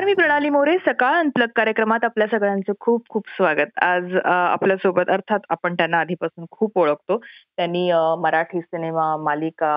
नमस्कार 0.00 0.08
मी 0.08 0.14
प्रणाली 0.14 0.48
मोरे 0.50 0.76
सकाळ 0.84 1.14
अंतलग 1.14 1.48
कार्यक्रमात 1.56 2.04
आपल्या 2.04 2.26
सगळ्यांचं 2.26 2.72
खूप 2.80 3.08
खूप 3.10 3.24
स्वागत. 3.36 3.70
आज 3.82 4.14
आपल्यासोबत 4.24 5.10
अर्थात 5.10 5.40
आपण 5.50 5.74
त्यांना 5.76 5.98
आधीपासून 6.00 6.44
खूप 6.50 6.78
ओळखतो. 6.78 7.16
त्यांनी 7.56 7.90
मराठी 8.20 8.60
सिनेमा 8.60 9.04
मालिका 9.24 9.72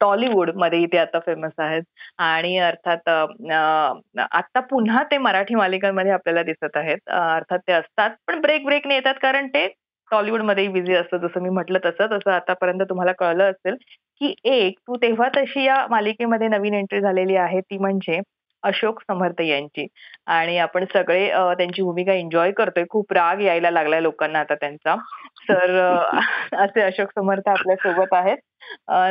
टॉलिवूडमध्ये 0.00 0.80
इथे 0.82 0.98
आता 0.98 1.18
फेमस 1.26 1.52
आहेत. 1.58 1.82
आणि 2.18 2.56
अर्थात 2.58 3.08
आता 4.32 4.60
पुन्हा 4.70 5.02
ते 5.10 5.18
मराठी 5.18 5.54
मालिकांमध्ये 5.54 6.12
आपल्याला 6.12 6.42
दिसत 6.42 6.76
आहेत. 6.76 7.08
अर्थात 7.10 7.58
ते 7.68 7.72
असतात 7.72 8.16
पण 8.28 8.40
ब्रेक 8.40 8.64
ब्रेकने 8.66 8.94
येतात 8.94 9.14
कारण 9.22 9.48
ते 9.54 9.66
टॉलिवूडमध्येही 10.10 10.72
बिझी 10.72 10.94
असतं. 10.94 11.16
जसं 11.18 11.42
मी 11.42 11.50
म्हटलं 11.50 11.78
तसं 11.84 12.16
तसं 12.16 12.30
आतापर्यंत 12.32 12.82
तुम्हाला 12.90 13.12
कळलं 13.18 13.50
असेल 13.50 13.76
की 14.20 14.34
एक 14.44 14.78
तू 14.78 14.96
तेव्हा 15.02 15.28
तशी 15.36 15.64
या 15.64 15.86
मालिकेमध्ये 15.90 16.48
नवीन 16.48 16.74
एंट्री 16.74 17.00
झालेली 17.00 17.36
आहे. 17.36 17.60
ती 17.60 17.78
म्हणजे 17.78 18.20
अशोक 18.62 19.00
समर्थ 19.02 19.40
यांची. 19.40 19.86
आणि 20.26 20.58
आपण 20.58 20.84
सगळे 20.94 21.28
त्यांची 21.58 21.82
भूमिका 21.82 22.12
एन्जॉय 22.12 22.50
करतोय. 22.52 22.84
खूप 22.90 23.12
राग 23.12 23.40
यायला 23.42 23.70
लागलाय 23.70 24.02
लोकांना 24.02 24.40
आता 24.40 24.54
त्यांचा. 24.54 24.94
तर 25.48 25.76
असे 26.64 26.80
अशोक 26.82 27.10
समर्थ 27.18 27.48
आपल्यासोबत 27.48 28.14
आहेत. 28.14 28.36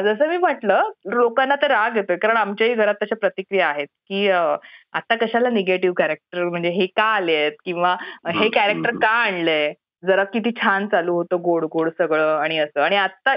जसं 0.06 0.28
मी 0.30 0.38
म्हटलं 0.38 0.90
लोकांना 1.06 1.56
तर 1.62 1.72
राग 1.72 1.96
येतोय. 1.98 2.16
कारण 2.18 2.38
आमच्याही 2.38 2.74
घरात 2.74 2.96
तशा 3.04 3.16
प्रतिक्रिया 3.22 3.68
आहेत 3.70 3.88
की 4.08 4.28
आता 4.30 5.16
कशाला 5.22 5.50
निगेटिव्ह 5.50 5.96
कॅरेक्टर 5.98 6.44
म्हणजे 6.44 6.70
हे 6.70 6.86
का 6.96 7.04
आले 7.16 7.36
आहेत? 7.36 7.52
किंवा 7.66 7.96
हे 8.36 8.50
कॅरेक्टर 8.50 8.92
का 9.02 9.10
आणलंय? 9.24 9.74
जरा 10.04 10.24
किती 10.24 10.52
छान 10.62 10.88
चालू 10.88 11.14
होतं 11.16 11.42
गोड 11.42 11.66
गोड 11.66 11.90
सगळं 11.98 12.38
आणि 12.40 12.58
असं. 12.60 12.82
आणि 12.82 12.96
आता 12.96 13.36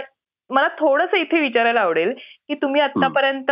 मला 0.50 0.68
थोडंसं 0.78 1.16
इथे 1.16 1.40
विचारायला 1.40 1.80
आवडेल 1.80 2.12
की 2.48 2.54
तुम्ही 2.54 2.80
आतापर्यंत 2.80 3.50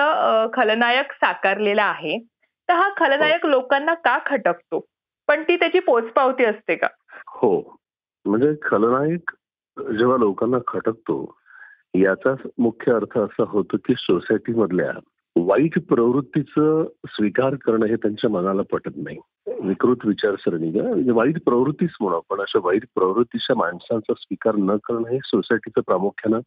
खलनायक 0.54 1.12
साकारलेला 1.12 1.84
आहे. 1.84 2.18
हा 2.74 2.88
खलनायक 2.96 3.46
लोकांना 3.46 3.94
का 3.94 4.18
खटकतो? 4.26 4.86
पण 5.28 5.42
ती 5.42 5.56
त्याची 5.56 5.78
पोचपावती 5.78 6.44
असते 6.44 6.74
का? 6.74 6.86
हो. 7.28 7.76
म्हणजे 8.24 8.52
खलनायक 8.62 9.30
जेव्हा 9.98 10.16
लोकांना 10.16 10.58
खटकतो 10.66 11.36
याचा 11.94 12.34
मुख्य 12.58 12.92
अर्थ 12.92 13.18
असा 13.18 13.44
होतो 13.48 13.76
की 13.76 13.94
सोसायटी 13.98 14.52
मधल्या 14.52 14.92
वाईट 15.36 15.88
प्रवृत्तीचं 15.88 16.86
स्वीकार 17.06 17.54
करणं 17.54 17.86
हे 17.86 17.96
त्यांच्या 17.96 18.30
मनाला 18.30 18.62
पटत 18.72 18.90
नाही. 18.96 19.18
विकृत 19.62 19.96
विचारसरणी 20.04 20.80
म्हणजे 20.80 21.10
वाईट 21.10 21.44
प्रवृत्तीच 21.44 21.90
म्हणू 22.00 22.16
आपण. 22.16 22.40
अशा 22.40 22.58
वाईट 22.62 22.84
प्रवृत्तीच्या 22.94 23.56
माणसांचा 23.56 24.14
स्वीकार 24.18 24.54
न 24.56 24.76
करणं 24.76 25.08
हे 25.08 25.18
सोसायटीचं 25.24 25.80
प्रामुख्यानं 25.80 26.40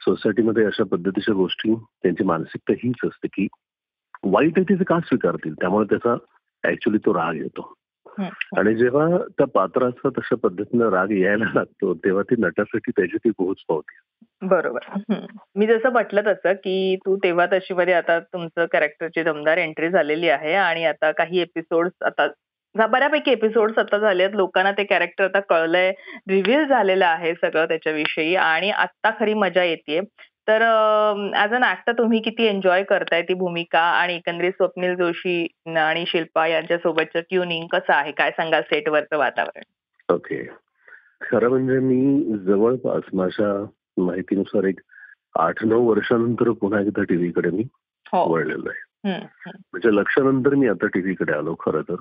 सोसायटीमध्ये 0.00 0.64
अशा 0.64 0.84
पद्धतीच्या 0.84 1.34
गोष्टी 1.34 1.74
त्यांची 1.74 2.24
मानसिकता 2.24 2.72
हीच 2.72 2.94
असते 3.04 3.28
की 3.28 3.46
वाईट 4.22 4.52
आहे 4.56 4.64
तिथे 4.68 4.84
का 4.84 4.98
स्वीकारतील? 5.00 5.54
त्यामुळे 5.54 5.86
त्याचा 5.86 6.16
ऍक्च्युली 6.70 6.98
तो 6.98 7.14
राग 7.14 7.34
येतो. 7.34 7.74
आणि 8.56 8.74
जेव्हा 8.74 9.18
त्या 9.38 9.46
पात्राचा 9.46 10.08
तशा 10.08 10.36
पद्धतीनं 10.42 10.88
राग 10.88 11.10
यायला 11.10 11.44
लागतो 11.54 11.94
तेव्हा 11.94 12.22
ती 12.22 12.34
नटासाठी 12.38 12.90
त्याची 12.90 13.16
ती 13.16 13.30
पोहोच 13.30 13.56
पावते. 13.68 13.98
बरोबर. 14.42 15.14
मी 15.54 15.66
जसं 15.66 15.92
म्हटलं 15.92 16.20
तसं 16.26 16.52
की 16.52 16.96
तू 16.96 17.16
तेव्हा 17.16 17.46
तशी 17.46 17.74
मध्ये 17.74 17.94
आता 17.94 18.18
तुमचं 18.20 18.66
कॅरेक्टरची 18.66 19.22
दमदार 19.22 19.58
एंट्री 19.58 19.90
झालेली 19.90 20.28
आहे 20.28 20.54
आणि 20.54 20.84
आता 20.84 21.10
काही 21.10 21.40
एपिसोड 21.40 21.88
आता 22.04 22.26
बऱ्यापैकी 22.86 23.30
एपिसोड 23.30 23.78
आता 23.78 23.98
झाले 23.98 24.22
आहेत 24.22 24.34
लोकांना 24.34 24.72
ते 24.72 24.84
कॅरेक्टर 24.84 25.24
आता 25.24 25.40
कळलंय. 25.40 25.92
रिव्हील 26.28 26.64
झालेलं 26.64 27.06
आहे 27.06 27.34
सगळं 27.34 27.64
त्याच्याविषयी 27.64 28.34
आणि 28.34 28.70
आता 28.70 29.10
खरी 29.20 29.34
मजा 29.34 29.62
येते 29.62 30.00
तर 30.48 30.62
ऍज 31.36 31.54
अन 31.54 31.64
ऍक्टर 31.64 31.92
तुम्ही 31.92 32.20
किती 32.20 32.44
एन्जॉय 32.44 32.82
करताय 32.82 33.22
ती 33.22 33.34
भूमिका? 33.34 33.80
आणि 33.80 34.14
एकंदरीत 34.14 34.52
स्वप्नील 34.52 34.94
जोशी 34.94 35.46
आणि 35.66 36.04
शिल्पा 36.06 36.46
यांच्या 36.46 36.78
सोबतचं 36.78 37.20
ट्युनिंग 37.20 37.66
कसं 37.66 37.92
आहे? 37.92 38.12
काय 38.12 38.30
सांगाल 38.30 38.62
सेटवरचं 38.62 39.18
वातावरण? 39.18 39.62
ओके 40.14 40.48
खरं 41.20 41.48
म्हणजे 41.48 41.78
मी 41.78 42.24
जवळपास 42.38 43.02
माझ्या 43.12 43.64
माहितीनुसार 44.04 44.64
एक 44.64 44.80
आठ 45.38 45.64
नऊ 45.64 45.90
वर्षानंतर 45.90 46.50
पुन्हा 46.50 46.80
एकदा 46.80 47.02
टीव्हीकडे 47.02 47.50
मी 47.50 47.64
हो. 48.12 48.32
वळलेलो 48.32 48.70
आहे. 48.70 48.84
म्हणजे 49.54 49.96
लक्षानंतर 49.96 50.54
मी 50.54 50.68
आता 50.68 50.86
टीव्हीकडे 50.86 51.32
आलो 51.32 51.54
खरं 51.54 51.82
तर. 51.82 51.94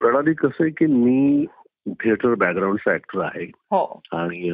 प्रणाली 0.00 0.34
कसं 0.34 0.64
आहे 0.64 0.70
की 0.70 0.86
मी 0.86 1.46
थिएटर 1.86 2.34
बॅकग्राऊंडचा 2.34 2.94
ऍक्टर 2.94 3.20
आहे. 3.20 3.44
हो. 3.44 4.00
आणि 4.12 4.50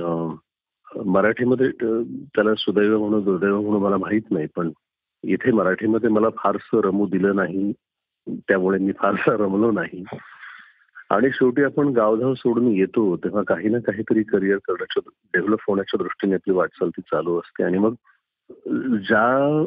मराठीमध्ये 0.96 1.70
त्याला 1.70 2.54
सुदैव 2.54 2.98
म्हणून 2.98 3.24
दुर्दैव 3.24 3.60
म्हणून 3.60 3.82
मला 3.82 3.96
माहीत 3.96 4.30
नाही 4.30 4.46
पण 4.56 4.70
इथे 5.22 5.50
मराठीमध्ये 5.52 6.10
मला 6.10 6.28
फारसं 6.36 6.80
रमू 6.80 7.06
दिलं 7.06 7.36
नाही 7.36 7.72
त्यामुळे 8.26 8.78
मी 8.78 8.92
फारसा 8.92 9.36
रमलो 9.36 9.70
नाही. 9.70 10.04
आणि 11.10 11.30
शेवटी 11.32 11.62
आपण 11.62 11.88
गावधाव 11.88 12.34
सोडून 12.34 12.68
येतो 12.68 13.16
तेव्हा 13.16 13.42
काही 13.48 13.68
ना 13.68 13.78
काहीतरी 13.78 14.22
करिअर 14.22 14.58
करण्याच्या 14.58 15.10
डेव्हलप 15.34 15.58
होण्याच्या 15.68 15.98
दृष्टीने 16.02 16.34
आपली 16.34 16.54
वाटचाल 16.54 16.88
ती 16.88 17.02
चालू 17.02 17.38
असते. 17.38 17.64
आणि 17.64 17.78
मग 17.78 17.94
ज्या 19.08 19.66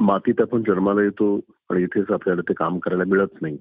मातीत 0.00 0.40
आपण 0.40 0.62
जन्माला 0.62 1.02
येतो 1.02 1.34
आणि 1.70 1.82
इथेच 1.82 2.10
आपल्याला 2.10 2.42
ते 2.48 2.52
काम 2.52 2.78
करायला 2.78 3.04
मिळत 3.06 3.42
नाही 3.42 3.56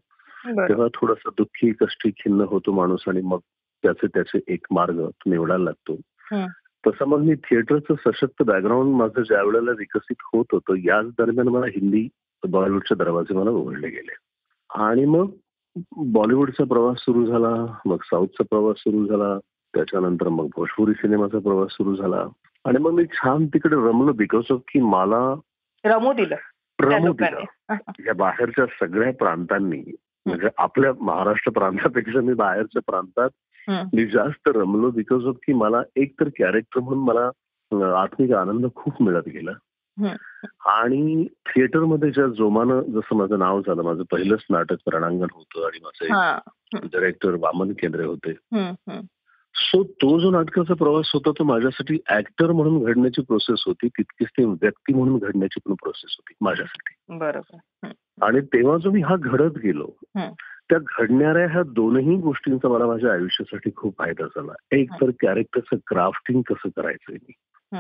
तेव्हा 0.68 0.88
थोडासा 0.94 1.30
दुःखी 1.38 1.72
कष्टी 1.72 2.09
खिन्न 2.09 2.42
होतो 2.42 2.72
माणूस 2.74 3.03
आणि 3.08 3.22
मग 3.22 3.40
त्याचे 3.84 4.08
त्याचे 4.08 4.40
एक 4.48 4.66
मार्ग 4.72 5.08
निवडायला 5.25 5.63
लागतो. 5.63 6.00
तसं 6.88 7.06
मग 7.06 7.19
मी 7.19 7.36
थिएटरचं 7.36 7.94
सशक्त 8.06 8.44
बॅकग्राऊंड 8.44 8.96
माझं 8.96 9.22
ज्या 9.22 9.44
वेळेला 9.44 9.72
विकसित 9.72 10.16
होत 10.34 10.46
होतं 10.52 10.75
याच 10.75 11.06
दरम्यान 11.06 11.47
मला 11.47 11.66
हिंदी 11.66 12.08
बॉलिवूडचे 12.50 12.96
दरवाजे 12.96 13.34
मला 13.34 13.50
उघडले 13.50 13.90
गेले. 13.90 14.16
आणि 14.74 15.06
मग 15.06 15.30
बॉलिवूडचा 15.97 16.64
प्रवास 16.64 16.97
सुरू 16.97 17.25
झाला 17.25 17.66
मग 17.86 17.97
साऊथचा 18.03 18.44
प्रवास 18.44 18.75
सुरू 18.78 19.06
झाला 19.06 19.40
त्याच्यानंतर 19.75 20.28
मग 20.28 20.46
भोजपुरी 20.46 20.94
सिनेमाचा 20.94 21.40
प्रवास 21.40 21.72
सुरू 21.72 21.96
झाला. 21.96 22.25
आणि 22.66 22.78
मग 22.78 22.92
मी 22.92 23.06
छान 23.06 23.48
तिकडे 23.48 23.75
रमलो 23.75 24.13
बिकॉज 24.13 24.44
ऑफ 24.52 24.59
की 24.68 24.80
मला 24.80 25.36
रमू 25.86 26.13
दिलं. 26.13 26.36
रमू 26.81 27.13
दिलं. 27.13 27.75
या 28.06 28.13
बाहेरच्या 28.13 28.66
सगळ्या 28.66 29.13
प्रांतांनी 29.13 29.96
म्हणजे 30.25 30.48
आपल्या 30.58 30.92
महाराष्ट्र 31.02 31.52
प्रांतापेक्षा 31.52 32.22
मी 32.22 32.34
बाहेरच्या 32.34 32.81
प्रांतात. 32.88 33.30
मी 33.70 34.06
जास्त 34.06 34.50
रमलो 34.56 34.92
बिकॉज 34.92 35.26
ऑफ 35.26 35.36
की 35.46 35.54
मला 35.54 35.82
एक 35.96 36.14
तर 36.20 36.28
कॅरेक्टर 36.28 36.80
म्हणून 36.80 37.04
मला 37.04 37.30
आत्मिक 38.02 38.32
आनंद 38.32 38.66
खूप 38.76 39.02
मिळत 39.02 39.28
गेला. 39.28 39.52
आणि 40.66 41.26
थिएटरमध्ये 41.26 42.12
ज्या 42.12 42.28
जोमानं 42.28 42.82
जसं 42.82 43.16
माझं 43.16 43.40
नाव 43.40 43.62
झालं 43.62 43.82
माझं 43.82 44.04
पहिलंच 44.12 44.40
नाटक 44.50 44.76
रणांगण 44.88 45.28
होतं 45.32 45.66
आणि 45.66 45.80
माझे. 45.84 46.08
डायरेक्टर 46.88 47.36
वामन 47.40 47.72
केंद्रे 47.72 48.06
होते. 48.06 48.34
सो 49.56 49.84
तो 49.84 50.20
जो 50.20 50.32
नाटकाचा 50.32 50.74
प्रवास 50.74 51.12
होता 51.14 51.32
तो 51.32 51.44
माझ्यासाठी 51.44 51.98
ऍक्टर 52.10 52.52
म्हणून 52.52 52.84
घडण्याची 52.84 53.22
प्रोसेस 53.22 53.64
होती 53.66 53.88
तितकीच 53.88 54.28
ती 54.28 54.46
व्यक्ती 54.46 54.94
म्हणून 54.94 55.18
घडण्याची 55.18 55.60
पण 55.66 55.74
प्रोसेस 55.74 56.16
होती 56.19 56.34
माझ्यासाठी 56.42 57.18
बरोबर. 57.18 57.92
आणि 58.22 58.42
तेव्हा 58.42 58.78
जो 58.78 58.92
मी 58.92 59.02
हा 59.02 59.16
घडत 59.19 59.57
गेलो. 59.57 59.88
त्या 60.71 60.79
घडणाऱ्या 60.79 61.47
ह्या 61.47 61.63
दोनही 61.63 62.15
गोष्टींचा 62.15 62.68
मला 62.68 62.85
माझ्या 62.85 63.12
आयुष्यासाठी 63.13 63.69
खूप 63.75 63.94
फायदा 63.97 64.25
झाला 64.25 64.51
एक 64.71 64.91
तर 64.91 65.09
कॅरेक्टरचं 65.09 65.75
क्राफ्टिंग 65.88 66.41
कसं 66.41 66.69
करायचंय 66.69 67.15
मी. 67.15 67.31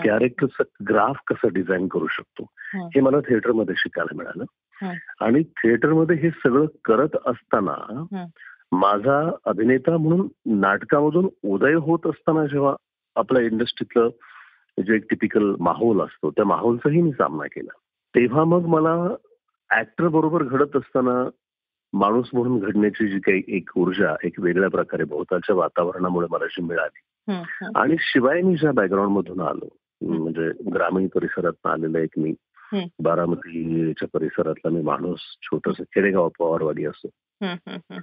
कॅरेक्टरचं 0.03 0.63
ग्राफ 0.89 1.15
कसं 1.27 1.47
डिझाईन 1.53 1.87
करू 1.87 2.07
शकतो 2.07 2.45
हं. 2.73 3.01
मला 3.01 3.19
थिएटरमध्ये 3.19 3.75
शिकायला 3.77 4.17
मिळालं. 4.17 4.43
आणि 5.21 5.43
थिएटरमध्ये 5.43 6.15
हे 6.15 6.29
सगळं 6.29 6.65
करत 6.85 7.17
असताना. 7.25 8.03
माझा 8.71 9.31
अभिनेता 9.45 9.97
म्हणून 9.97 10.27
नाटकामधून 10.45 11.29
उदय 11.43 11.73
होत 11.73 11.99
असताना 12.05 12.45
जेव्हा 12.45 12.75
आपल्या 13.15 13.41
इंडस्ट्रीतलं 13.43 14.09
जे 14.83 14.95
एक 14.95 15.03
टिपिकल 15.09 15.55
माहोल 15.59 16.01
असतो 16.01 16.31
त्या 16.31 16.45
माहोलचाही 16.45 17.01
मी 17.01 17.11
सामना 17.11 17.43
केला 17.45 17.77
तेव्हा 18.15 18.43
मग 18.43 18.65
मला 18.65 19.15
ऍक्टर 19.79 20.07
बरोबर 20.07 20.43
घडत 20.43 20.75
असताना 20.75 21.29
माणूस 21.93 22.29
म्हणून 22.33 22.59
घडण्याची 22.59 23.07
जी 23.07 23.19
काही 23.19 23.41
एक 23.47 23.69
ऊर्जा 23.77 24.15
एक 24.23 24.39
वेगळ्या 24.39 24.69
प्रकारे 24.69 25.03
भोवतालच्या 25.03 25.55
वातावरणामुळे 25.55 26.27
मला 26.31 26.45
जी 26.45 26.61
मिळाली. 26.61 27.01
आणि 27.75 27.95
शिवाय 27.99 28.41
मी 28.41 28.55
ज्या 28.55 28.71
बॅकग्राऊंड 28.71 29.09
मधून 29.09 29.39
आलो 29.39 29.69
म्हणजे 30.01 30.71
ग्रामीण 30.73 31.07
परिसरात 31.07 31.67
आलेलं 31.67 31.97
एक 31.99 32.09
मी. 32.17 32.33
बारामतीच्या 33.03 34.07
परिसरातला 34.13 34.69
मी 34.69 34.81
माणूस 34.81 35.19
छोटस 35.41 35.75
खेडेगाव 35.77 36.29
पवारवाडी 36.39 36.85
असं 36.85 37.07
हं. 37.41 37.97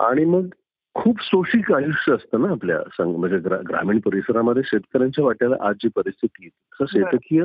आणि 0.00 0.24
मग 0.24 0.46
खूप 0.94 1.16
शोषिक 1.20 1.72
आयुष्य 1.72 2.14
असतं 2.14 2.40
ना 2.40 2.48
आपल्या 2.48 2.78
संग- 2.92 3.16
म्हणजे 3.16 3.38
ग्रा- 3.38 3.62
ग्रामीण 3.68 3.98
परिसरामध्ये 3.98 4.62
शेतकऱ्यांच्या 4.66 5.24
वाट्याला 5.24 5.56
आज 5.60 5.74
जी 5.74 5.88
परिस्थिती. 5.96 6.48
शेतकीय 6.80 7.44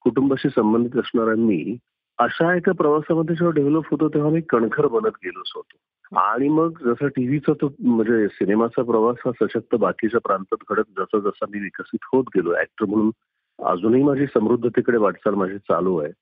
कुटुंबाशी 0.00 0.48
संबंधित 0.48 0.96
असणारा 0.96 1.34
मी 1.34 1.76
अशा 2.18 2.54
एका 2.56 2.72
प्रवासामध्ये 2.72 3.34
जेव्हा 3.34 3.52
डेव्हलप 3.54 3.82
होतो 3.90 4.08
तेव्हा 4.08 4.30
मी 4.30 4.40
कणखर 4.40 4.86
बनत 4.86 5.16
गेलोच 5.24 5.52
होतो. 5.54 5.76
आणि 6.18 6.48
मग 6.48 6.78
जसा 6.84 7.06
टीव्हीचा 7.06 7.52
तो 7.52 7.74
म्हणजे 7.80 8.28
सिनेमाचा 8.28 8.82
प्रवास 8.82 9.16
हा 9.26 9.30
सशक्त 9.42 9.74
बाकीच्या 9.74 10.20
प्रांतात 10.20 10.64
घडत 10.70 10.90
जसा 10.98 11.18
जसा 11.18 11.46
मी 11.50 11.60
विकसित 11.60 12.04
होत 12.12 12.24
गेलो. 12.36 12.54
ऍक्टर 12.60 12.84
म्हणून 12.84 13.10
अजूनही 13.58 14.02
माझी 14.02 14.26
समृद्धतेकडे 14.26 14.96
वाटचाल 14.96 15.34
माझी 15.34 15.58
चालू 15.58 15.96
आहे. 15.96 16.12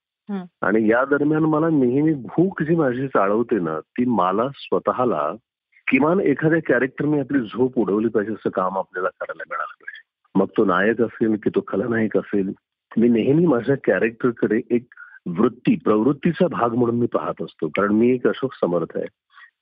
आणि 0.63 0.91
या 0.91 1.05
दरम्यान 1.05 1.43
मला 1.43 1.69
नेहमी 1.69 2.13
भूक 2.15 2.63
जी 2.63 2.75
माझी 2.75 3.09
चाळवते 3.09 3.59
ना 3.59 3.81
ती 3.81 4.05
मला 4.05 4.49
स्वतःला 4.55 5.33
किमान 5.87 6.21
एखाद्या 6.21 6.61
कॅरेक्टरने 6.67 7.21
आपली 7.21 7.39
झोप 7.41 7.79
उडवली 7.79 8.09
पाहिजे 8.09 8.33
असं 8.33 8.51
काम 8.51 8.79
आपल्याला 8.79 9.09
करायला 9.09 9.43
मिळालं 9.51 9.75
पाहिजे. 9.81 10.01
मग 10.35 10.47
तो 10.57 10.65
नायक 10.65 11.03
असेल 11.03 11.37
की 11.43 11.51
तो 11.51 11.65
खलनायक 11.69 12.17
असेल 12.17 12.53
मी 12.97 13.09
नेहमी 13.09 13.47
माझ्या 13.47 13.77
कॅरेक्टरकडे 13.85 14.61
एक 14.71 14.87
वृत्ती 15.27 15.77
प्रवृत्तीचा 15.77 16.47
भाग 16.49 16.75
म्हणून 16.75 16.99
मी 16.99 17.07
पाहत 17.07 17.43
असतो. 17.43 17.69
कारण 17.69 17.93
मी 17.93 18.11
एक 18.11 18.27
अशोक 18.27 18.55
समर्थ 18.55 18.97
आहे. 18.97 19.07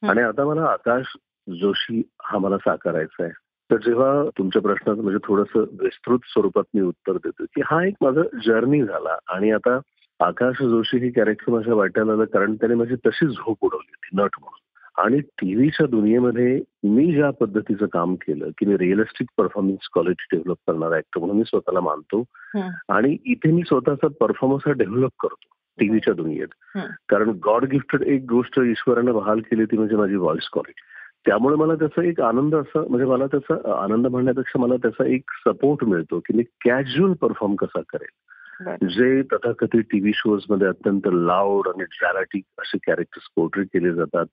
आणि 0.08 0.20
आता 0.20 0.44
मला 0.44 0.62
आकाश 0.64 1.16
जोशी 1.48 2.02
हा 2.22 2.38
मला 2.38 2.58
साकारायचा 2.58 3.24
आहे. 3.24 3.32
तर 3.70 3.76
जेव्हा 3.76 4.24
तुमच्या 4.38 4.62
प्रश्नात 4.62 4.96
म्हणजे 4.96 5.18
थोडंसं 5.28 5.60
विस्तृत 5.60 6.18
स्वरूपात 6.24 6.62
मी 6.74 6.80
उत्तर 6.80 7.12
देतो 7.12 7.44
की 7.44 7.60
हा 7.64 7.86
एक 7.86 7.94
माझा 8.00 8.22
जर्नी 8.46 8.84
झाला. 8.84 9.18
आणि 9.28 9.50
आता 9.50 9.78
आकाश 10.20 10.62
जोशी 10.62 10.98
हे 10.98 11.10
कॅरेक्टर 11.10 11.52
माझ्या 11.52 11.74
वाट्याला 11.74 12.12
आलं 12.12 12.24
कारण 12.24 12.54
त्याने 12.54 12.74
माझी 12.74 12.94
तशी 12.94 13.26
झोप 13.26 13.56
उडवली 13.60 13.92
होती 13.94 14.08
नट 14.12 14.30
म्हणून. 14.40 14.59
आणि 14.98 15.20
टीव्हीच्या 15.20 15.86
दुनियेमध्ये 15.86 16.60
मी 16.84 17.12
ज्या 17.12 17.30
पद्धतीचं 17.30 17.86
काम 17.86 18.14
केलं 18.14 18.48
की 18.58 18.66
मी 18.66 18.76
रिअलिस्टिक 18.78 19.28
परफॉर्मन्स 19.36 19.88
क्वालिटी 19.92 20.24
डेव्हलप 20.32 20.56
करणारा 20.66 20.96
ऍक्टर 20.96 21.18
म्हणून 21.18 21.36
मी 21.36 21.42
स्वतःला 21.46 21.80
मानतो. 21.80 22.24
आणि 22.88 23.16
इथे 23.24 23.52
मी 23.52 23.62
स्वतःचा 23.62 24.06
परफॉर्मन्स 24.20 24.62
हा 24.66 24.72
डेव्हलप 24.72 25.10
करतो 25.20 25.48
टीव्हीच्या 25.78 26.14
दुनियेत. 26.14 26.48
कारण 27.08 27.30
गॉड 27.44 27.64
गिफ्टेड 27.64 28.02
एक 28.02 28.24
गोष्ट 28.28 28.60
ईश्वरानं 28.66 29.12
बहाल 29.12 29.40
केली 29.40 29.64
ती 29.64 29.76
म्हणजे 29.76 29.96
माझी 29.96 30.14
व्हॉइस 30.14 30.48
क्वालिटी 30.52 30.82
त्यामुळे 31.26 31.56
मला 31.56 31.74
त्याचा 31.74 32.02
एक 32.02 32.20
आनंद 32.20 32.54
असा 32.54 32.80
म्हणजे 32.88 33.06
मला 33.06 33.26
त्याचा 33.26 33.82
आनंद 33.84 34.06
म्हणण्यापेक्षा 34.06 34.58
मला 34.58 34.76
त्याचा 34.76 35.06
एक 35.06 35.30
सपोर्ट 35.30 35.84
मिळतो 35.84 36.18
की 36.18 36.36
मी 36.36 36.42
कॅज्युअल 36.42 37.12
परफॉर्म 37.12 37.54
कसा 37.54 37.80
करेल. 37.88 38.08
जे 38.86 39.22
तथाकथित 39.22 39.82
टीव्ही 39.92 40.12
शोजमध्ये 40.14 40.68
अत्यंत 40.68 41.00
लाऊड 41.06 41.68
आणि 41.68 41.84
ड्रॅमॅटिक 41.84 42.44
असे 42.58 42.78
कॅरेक्टर्स 42.86 43.28
पोर्ट्रेट 43.36 43.66
केले 43.66 43.92
जातात 43.92 44.26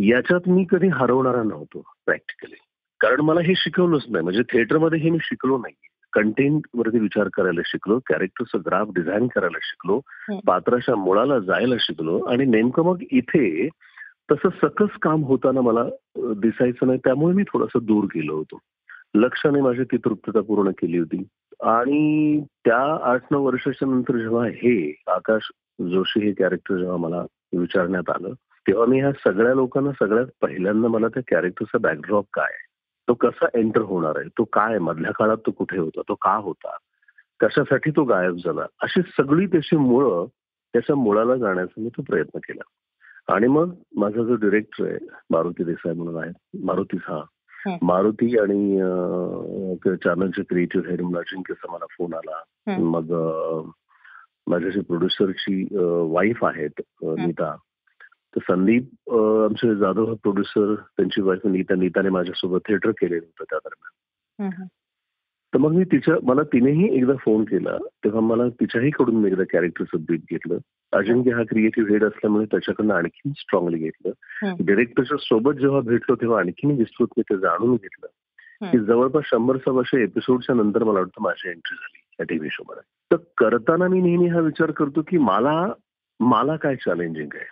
याच्यात 0.00 0.48
मी 0.48 0.64
कधी 0.70 0.88
हरवणारा 0.88 1.42
नव्हतो 1.42 1.82
प्रॅक्टिकली 2.06 2.56
कारण 3.00 3.20
मला 3.20 3.40
हे 3.40 3.54
शिकवलंच 3.56 4.04
नाही. 4.08 4.22
म्हणजे 4.22 4.42
थिएटरमध्ये 4.42 4.98
हे 4.98 5.10
मी 5.10 5.18
शिकलो 5.22 5.58
नाही. 5.58 5.74
कंटेंट 6.12 6.62
वरती 6.74 6.98
विचार 6.98 7.28
करायला 7.34 7.60
शिकलो 7.64 7.98
कॅरेक्टरचं 8.06 8.58
ग्राफ 8.66 8.88
डिझाईन 8.96 9.26
करायला 9.26 9.58
शिकलो. 9.62 10.00
पात्राच्या 10.46 10.96
मुळाला 10.96 11.38
जायला 11.38 11.74
शिकलो 11.80 12.18
आणि 12.20 12.44
नेमकं 12.44 12.84
मग 12.84 13.02
इथे 13.10 13.68
तसं 14.32 14.48
सकस 14.48 14.96
काम 15.02 15.24
होताना 15.24 15.60
मला 15.60 15.84
दिसायचं 16.16 16.86
नाही. 16.86 16.98
त्यामुळे 17.04 17.34
मी 17.34 17.42
थोडंसं 17.42 17.78
दूर 17.82 18.04
गेलो 18.04 18.36
होतो. 18.36 18.58
लक्षाने 19.14 19.60
माझी 19.60 19.84
ती 19.84 19.96
तृप्तता 19.96 20.40
पूर्ण 20.40 20.70
केली 20.70 20.98
होती. 20.98 21.22
आणि 21.62 22.40
त्या 22.40 23.12
आठ 23.12 23.22
नऊ 23.30 23.44
वर्षाच्या 23.44 23.88
नंतर 23.88 24.16
जेव्हा 24.16 24.46
हे 24.46 25.02
आकाश 25.06 25.52
जोशी 25.80 26.20
हे 26.20 26.32
कॅरेक्टर 26.32 26.76
जेव्हा 26.76 26.96
मला 26.96 27.24
विचारण्यात 27.58 28.10
आलं 28.10 28.32
तेव्हा 28.66 28.86
मी 28.86 29.00
ह्या 29.00 29.10
सगळ्या 29.24 29.54
लोकांना 29.54 29.90
सगळ्यात 29.92 30.26
पहिल्यांदा 30.42 30.88
मला 30.88 31.08
त्या 31.08 31.22
कॅरेक्टरचा 31.28 31.78
बॅकड्रॉप 31.78 32.24
काय 32.32 32.44
आहे? 32.44 32.66
तो 33.08 33.14
कसा 33.14 33.46
एंटर 33.54 33.80
होणार 33.80 34.18
आहे 34.18 34.28
तो 34.38 34.44
काय? 34.44 34.78
मधल्या 34.78 35.12
काळात 35.12 35.36
तो 35.46 35.50
कुठे 35.50 35.78
होता 35.78 36.00
तो 36.08 36.14
का 36.14 36.34
होता 36.34 36.76
कशासाठी 37.40 37.90
तो 37.90 38.04
गायब 38.04 38.36
झाला 38.36 38.66
अशी 38.82 39.00
सगळी 39.16 39.46
त्याची 39.46 39.76
मुळं 39.76 40.26
त्याच्या 40.74 40.96
मुळाला 40.96 41.36
जाण्याचा 41.36 41.80
मी 41.82 41.88
तो 41.88 42.02
प्रयत्न 42.02 42.38
केला 42.38 42.62
आणि 43.34 43.46
मग 43.46 43.72
माझा 43.96 44.22
जो 44.22 44.34
डिरेक्टर 44.34 44.86
आहे 44.86 44.98
मारुती 45.30 45.64
देसाई 45.64 45.94
म्हणून 45.94 46.22
आहे 46.22 46.58
मारुती 46.64 46.96
हा. 47.02 47.22
मारुती 47.82 48.38
आणि 48.38 48.76
चॅनलचे 50.04 50.42
क्रिएटिव्ह 50.42 50.88
हेड 50.90 51.00
म्हणून 51.00 51.18
अजिंक्यचा 51.20 51.72
मला 51.72 51.84
फोन 51.90 52.14
आला. 52.14 52.40
मग 52.82 53.12
अं, 53.12 53.70
माझ्या 54.46 54.70
जे 54.70 54.80
प्रोड्युसरची 54.80 55.68
वाईफ 56.12 56.44
आहेत. 56.44 56.80
नीता 57.02 57.56
तर 58.36 58.40
संदीप 58.48 59.10
आमचे 59.10 59.74
जाधव 59.76 60.14
प्रोड्युसर 60.14 60.74
त्यांची 60.74 61.20
वाईफ 61.20 61.46
नीता 61.46 61.74
नीताने 61.74 62.08
माझ्यासोबत 62.08 62.60
थिएटर 62.68 62.90
केलेलं 62.90 63.26
होतं 63.26 63.44
त्या 63.50 63.58
दरम्यान. 63.64 64.48
तर 65.52 65.58
मग 65.58 65.72
मी 65.72 65.84
तिच्या 65.84 66.14
मला 66.22 66.42
तिनेही 66.42 66.96
एकदा 66.96 67.12
फोन 67.24 67.44
केला 67.44 67.76
तेव्हा 68.04 68.20
मला 68.20 68.48
तिच्याही 68.48 68.90
कडून 68.90 69.14
मी 69.14 69.28
एकदा 69.30 69.42
कॅरेक्टरचं 69.50 70.02
ब्रीफ 70.02 70.20
घेतलं 70.30 70.58
अजिंक्य 70.92 71.32
हा 71.32 71.42
क्रिएटिव्ह 71.42 71.90
हेड 71.90 72.04
असल्यामुळे 72.04 72.44
त्याच्याकडनं 72.44 72.94
आणखीन 72.94 73.32
स्ट्रॉंगली 73.32 73.78
घेतलं. 73.78 74.12
डिरेक्टरच्या 74.60 75.18
सोबत 75.20 75.52
जेव्हा 75.52 75.80
भेटलो 75.80 76.14
तेव्हा 76.14 76.40
आणखीन 76.40 76.70
विस्तृत 76.70 77.08
मी 77.16 77.22
ते 77.22 77.36
जाणून 77.36 77.74
घेतलं. 77.74 78.06
की 78.72 78.78
जवळपास 78.78 79.24
शंभर 79.26 79.56
सव्वाशे 79.56 80.02
एपिसोडच्या 80.02 80.54
नंतर 80.54 80.84
मला 80.84 80.98
वाटतं 80.98 81.22
माझी 81.22 81.48
एंट्री 81.48 81.76
झाली 81.76 81.98
या 82.20 82.24
टीव्ही 82.24 82.48
शो 82.52 82.64
मध्ये 82.68 82.82
तर 83.10 83.16
करताना 83.36 83.88
मी 83.88 84.00
नेहमी 84.00 84.28
हा 84.28 84.40
विचार 84.40 84.70
करतो 84.70 85.02
की 85.02 85.18
मला 85.18 85.72
मला 86.20 86.56
काय 86.56 86.76
चॅलेंजिंग 86.76 87.28
आहे. 87.34 87.44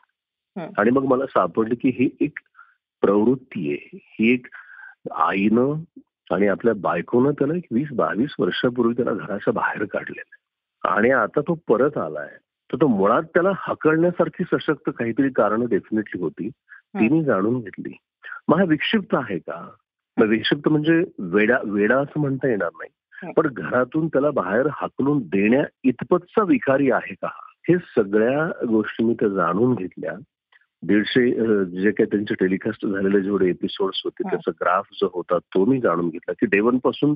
आणि 0.79 0.91
मग 0.91 1.05
मला 1.05 1.27
सापडलं 1.27 1.75
की 1.75 1.89
ही 1.89 2.17
एक 2.21 2.39
प्रवृत्ती 3.01 3.73
आहे. 3.73 3.99
ही 4.03 4.33
एक 4.33 4.47
आईनं 5.15 5.75
आणि 6.35 6.47
आपल्या 6.47 6.75
बायकोनं 6.75 7.31
त्याला 7.31 7.55
एक 7.55 7.65
वीस 7.71 7.89
बावीस 7.93 8.35
वर्षापूर्वी 8.39 8.95
त्याला 8.95 9.13
घराच्या 9.13 9.53
बाहेर 9.53 9.85
काढलेलं 9.85 10.21
आहे. 10.21 10.39
आणि 10.97 11.11
आता 11.11 11.41
तो 11.41 11.59
परत 11.69 11.99
आलाय. 11.99 12.29
तर 12.73 12.77
तो 12.77 12.87
मुळात 12.87 13.23
त्याला 13.23 13.51
हकलण्यासारखी 13.59 14.45
सशक्त 14.53 14.91
काहीतरी 14.99 15.31
कारणं 15.31 15.67
डेफिनेटली 15.71 16.23
होती. 16.23 16.49
ती 16.49 17.09
मी 17.09 17.25
जाणून 17.25 17.61
घेतली. 17.61 17.97
मग 18.49 18.59
हा 18.59 18.65
विक्षिप्त 18.65 19.15
आहे 19.15 19.39
का? 19.39 19.71
मग 20.17 20.27
विक्षिप्त 20.27 20.69
म्हणजे 20.69 21.05
वेडा 21.19 21.59
वेडा 21.65 21.99
असं 21.99 22.21
म्हणता 22.21 22.49
येणार 22.49 22.71
नाही. 22.75 22.91
पण 23.33 23.47
घरातून 23.53 24.09
त्याला 24.09 24.31
बाहेर 24.31 24.67
हाकलून 24.73 25.19
देण्या 25.19 25.65
इतपतचा 25.85 26.43
विकारी 26.43 26.91
आहे 26.91 27.15
का? 27.15 27.29
हे 27.69 27.75
सगळ्या 27.79 28.67
गोष्टी 28.67 29.05
मी 29.05 29.15
त्या 29.15 29.29
जाणून 29.29 29.75
घेतल्या. 29.75 30.13
दीडशे 30.83 31.31
जे 31.31 31.91
काही 31.91 32.05
त्यांचे 32.05 32.35
टेलिकास्ट 32.35 32.87
झालेले 32.87 33.21
जेवढे 33.21 33.49
एपिसोड्स 33.49 34.01
होते. 34.05 34.29
त्याचा 34.31 34.51
ग्राफ 34.61 34.87
जो 34.93 35.11
होता 35.15 35.39
तो 35.39 35.65
मी 35.65 35.81
जाणून 35.81 36.09
घेतला 36.09 36.33
की 36.33 36.47
डेवनपासून 36.47 37.15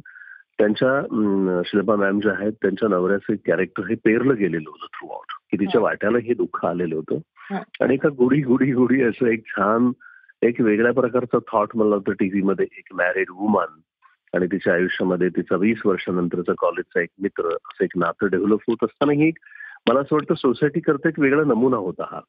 त्यांच्या 0.58 1.62
शिल्पा 1.66 1.96
मॅम 1.96 2.18
ज्या 2.20 2.32
आहेत 2.32 2.52
त्यांच्या 2.62 2.88
नवऱ्याचं 2.88 3.34
कॅरेक्टर 3.46 3.86
हे 3.86 3.94
पेरलं 3.94 4.34
गेलेलं 4.34 4.68
होतं 4.68 4.86
थ्रू 4.86 5.08
आउट 5.08 5.32
की 5.50 5.56
तिच्या. 5.56 5.80
वाट्याला 5.80 6.18
हे 6.18 6.34
दुःख 6.34 6.64
आलेलं 6.64 6.94
होतं. 6.94 7.18
आणि 7.80 7.94
एका 7.94 8.08
गुढी 8.08 8.40
गुढी 8.40 8.72
गुढी 8.72 9.02
असं 9.02 9.26
एक 9.26 9.46
छान 9.46 9.90
एक 10.42 10.60
वेगळ्या 10.60 10.92
प्रकारचा 10.92 11.38
थॉट 11.52 11.76
मला 11.76 11.94
होतं 11.94 12.12
टीव्हीमध्ये 12.12 12.66
एक 12.78 12.94
मॅरिड 12.94 13.30
वुमन 13.30 13.80
आणि 14.34 14.46
तिच्या 14.46 14.74
आयुष्यामध्ये 14.74 15.28
तिचा 15.28 15.56
वीस 15.56 15.80
वर्षानंतरचा 15.84 16.52
कॉलेजचा 16.58 17.00
एक 17.00 17.08
मित्र 17.22 17.46
असं 17.48 17.84
एक 17.84 17.96
नातं 17.96 18.30
डेव्हलप 18.30 18.60
होत 18.68 18.84
असताना 18.84 19.12
ही 19.12 19.30
मला 19.88 20.00
असं 20.00 20.14
वाटतं 20.14 20.34
सोसायटी 20.34 20.80
करता 20.80 21.08
एक 21.08 21.18
वेगळा 21.20 21.44
नमुना 21.44 21.76
होता 21.76 22.04
हा 22.10 22.20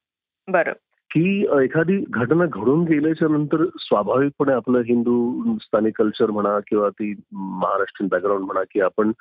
बरं 0.48 0.74
की 1.16 1.46
एखादी 1.64 2.04
घटना 2.10 2.46
घडून 2.46 2.84
गेल्याच्यानंतर 2.84 3.66
स्वाभाविकपणे 3.80 4.54
आपलं 4.54 4.80
हिंदुस्थानी 4.80 5.92
कल्चर 5.92 6.32
म्हणा 6.32 6.60
किंवा 6.60 6.90
ती 6.90 7.14
महाराष्ट्रीयन 7.32 8.08
बॅकग्राऊंड 8.12 8.44
म्हणा 8.44 8.64
की 8.64 8.80
आपण 8.80 9.12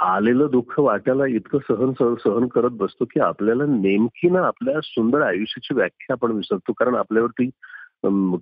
आलेलं 0.00 0.48
दुःख 0.52 0.80
वाट्याला 0.80 1.26
इतकं 1.26 1.58
सहन 1.68 1.92
सह- 1.92 2.14
सहन 2.24 2.46
करत 2.46 2.70
बसतो 2.70 3.04
की 3.04 3.20
आपल्याला 3.20 3.64
नेमकी 3.66 4.30
ना 4.30 4.46
आपल्या 4.46 4.74
सुंदर 4.82 5.20
आयुष्याची 5.20 5.74
व्याख्या 5.74 6.12
आपण 6.12 6.32
विसरतो. 6.32 6.72
कारण 6.72 6.94
आपल्यावरती 6.94 7.50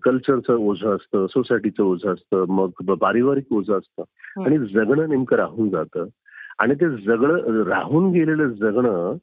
कल्चरचं 0.02 0.56
ओझं 0.56 0.96
असतं 0.96 1.26
सोसायटीचं 1.26 1.84
ओझं 1.84 2.12
असतं 2.12 2.44
मग 2.48 2.68
पारिवारिक 2.94 3.52
ओझं 3.52 3.78
असतं. 3.78 4.02
आणि 4.44 4.58
जगणं 4.58 5.08
नेमकं 5.08 5.36
राहून 5.36 5.68
जातं. 5.68 6.06
आणि 6.58 6.74
ते 6.74 6.90
जगणं 6.90 7.62
राहून 7.62 8.12
गेलेलं 8.12 8.48
जगणं 8.48 9.16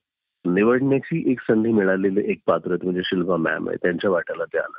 निवडण्याची 0.45 1.31
एक 1.31 1.41
संधी 1.41 1.71
मिळालेली 1.71 2.21
एक 2.31 2.39
पात्र 2.47 2.75
म्हणजे 2.83 3.01
शिल्पा 3.05 3.35
मॅम 3.37 3.67
आहे 3.69 3.77
त्यांच्या 3.81 4.11
वाट्याला 4.11 4.45
ते 4.45 4.57
आलं. 4.57 4.77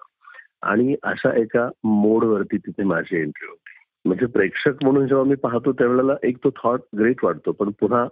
आणि 0.63 0.95
अशा 1.03 1.33
एका 1.39 1.69
मोडवरती 1.85 2.57
तिथे 2.57 2.85
माझी 2.85 3.17
एंट्री 3.17 3.47
होती. 3.49 3.77
म्हणजे 4.05 4.27
प्रेक्षक 4.27 4.83
म्हणून 4.83 5.07
जेव्हा 5.07 5.25
मी 5.25 5.35
पाहतो 5.35 5.73
त्यावेळेला 5.73 6.13
एक 6.23 6.37
तो 6.45 6.51
थॉट 6.51 6.81
ग्रेट 6.99 7.25
वाटतो. 7.25 7.53
पण 7.53 7.71
पुन्हा 7.81 8.07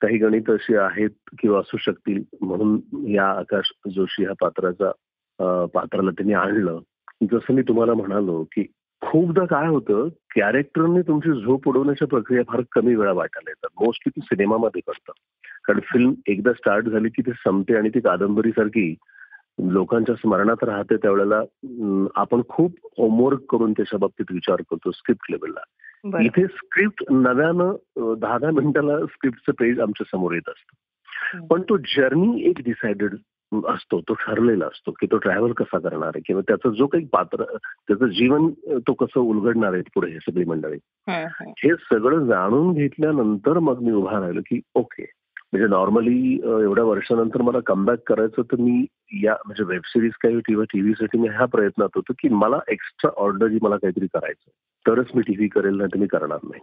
काही 0.00 0.18
गणित 0.18 0.50
अशी 0.50 0.76
आहेत 0.76 1.10
किंवा 1.38 1.58
असू 1.60 1.76
शकतील 1.76 2.22
म्हणून 2.40 2.80
या 3.08 3.30
आकाश 3.30 3.72
जोशी 3.94 4.24
ह्या 4.24 4.34
पात्राचा 4.40 5.66
पात्राला 5.74 6.10
त्यांनी 6.10 6.34
आणलं. 6.34 6.78
जसं 7.32 7.54
मी 7.54 7.62
तुम्हाला 7.62 7.94
म्हणालो 7.94 8.42
की 8.52 8.66
खूपदा 9.02 9.44
काय 9.44 9.68
होतं 9.68 10.08
कॅरेक्टरने 10.36 11.00
तुमची 11.02 11.30
झोप 11.42 11.68
उडवण्याच्या 11.68 12.08
प्रक्रिया 12.08 12.42
फार 12.48 12.60
कमी 12.72 12.94
वेळा 12.94 13.12
वाटायला 13.12 13.50
येतात. 13.50 13.84
मोस्टली 13.84 14.10
ती 14.10 14.20
सिनेमामध्ये 14.20 14.80
करतात. 14.80 15.12
कारण 15.64 15.80
फिल्म 15.80 16.12
एकदा 16.26 16.52
स्टार्ट 16.52 16.84
झाली 16.84 17.08
की 17.08 17.22
ती 17.22 17.30
संपते 17.30 17.76
आणि 17.76 17.88
ती 17.88 18.00
कादंबरी 18.00 18.50
सारखी 18.50 18.94
लोकांच्या 19.58 20.14
स्मरणात 20.14 20.64
राहते 20.64 20.96
त्यावेळेला 20.96 21.42
आपण 22.14 22.40
खूप 22.48 22.74
होमवर्क 22.98 23.40
करून 23.50 23.72
त्याच्या 23.72 23.98
बाबतीत 23.98 24.24
विचार 24.30 24.60
करतो 24.70 24.90
स्क्रिप्ट 24.90 25.30
लेवलला 25.30 25.60
इथे 26.22 26.46
स्क्रिप्ट 26.46 27.04
नव्यानं 27.10 27.74
दहा 28.18 28.38
दहा 28.38 28.50
मिनिटाला 28.50 28.98
स्क्रिप्टचं 28.98 29.52
पेज 29.52 29.80
आमच्यासमोर 29.80 30.32
येत 30.32 30.48
असतं. 30.48 31.46
पण 31.46 31.62
तो 31.62 31.76
जर्नी 31.76 32.50
एक 32.50 32.56
डिसाइडेड 32.64 33.14
असतो 33.66 34.00
तो 34.00 34.14
ठरलेला 34.14 34.66
असतो 34.66 34.90
की 34.90 35.06
तो 35.06 35.16
ट्रॅव्हल 35.16 35.52
कसा 35.52 35.78
करणार 35.78 36.08
आहे 36.08 36.20
किंवा 36.26 36.42
त्याचं 36.48 36.68
जो 36.68 36.86
काही 36.86 37.06
पात्र 37.12 37.44
त्याचं 37.60 38.06
जीवन 38.06 38.50
तो 38.78 38.92
कसं 38.92 39.20
उलगडणार 39.20 39.72
आहे 39.72 39.82
पुढे 39.94 40.10
हे 40.10 40.18
सगळी 40.18 40.44
मंडळी. 40.44 40.78
हे 41.58 41.70
सगळं 41.74 42.26
जाणून 42.26 42.72
घेतल्यानंतर 42.72 43.58
मग 43.58 43.80
मी 43.82 43.90
उभा 43.90 44.20
राहिलो 44.20 44.40
की 44.40 44.60
ओके 44.74 45.12
म्हणजे 45.52 45.68
नॉर्मली 45.68 46.34
एवढ्या 46.44 46.84
वर्षानंतर 46.84 47.42
मला 47.42 47.58
कमबॅक 47.66 47.98
करायचं 48.06 48.42
तर 48.42 48.56
मी 48.56 48.84
या 49.22 49.34
म्हणजे 49.46 49.64
वेब 49.64 49.80
सिरीज 49.86 50.12
काही 50.22 50.40
किंवा 50.40 50.64
टीव्हीसाठी 50.64 51.18
मी 51.18 51.28
ह्या 51.28 51.46
प्रयत्नात 51.46 51.88
होतो 51.94 52.12
की 52.18 52.28
मला 52.28 52.58
एक्स्ट्रा 52.68 53.10
ऑर्डर 53.16 53.48
मला 53.62 53.76
काहीतरी 53.76 54.06
करायचं 54.06 54.50
तरच 54.86 55.06
मी 55.14 55.22
टीव्ही 55.22 55.48
करेल 55.48 55.76
नाही 55.76 55.94
तर 55.94 55.98
मी 55.98 56.06
करणार 56.06 56.38
नाही. 56.44 56.60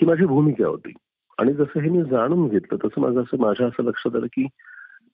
ही 0.00 0.06
माझी 0.06 0.24
भूमिका 0.24 0.66
होती. 0.66 0.92
आणि 1.38 1.52
जसं 1.52 1.80
हे 1.80 1.90
मी 1.90 2.02
जाणून 2.02 2.48
घेतलं 2.48 2.76
तसं 2.84 3.00
माझं 3.00 3.20
असं 3.22 3.40
माझ्या 3.40 3.66
असं 3.66 3.82
लक्षात 3.82 4.16
आलं 4.16 4.26
की 4.26 4.46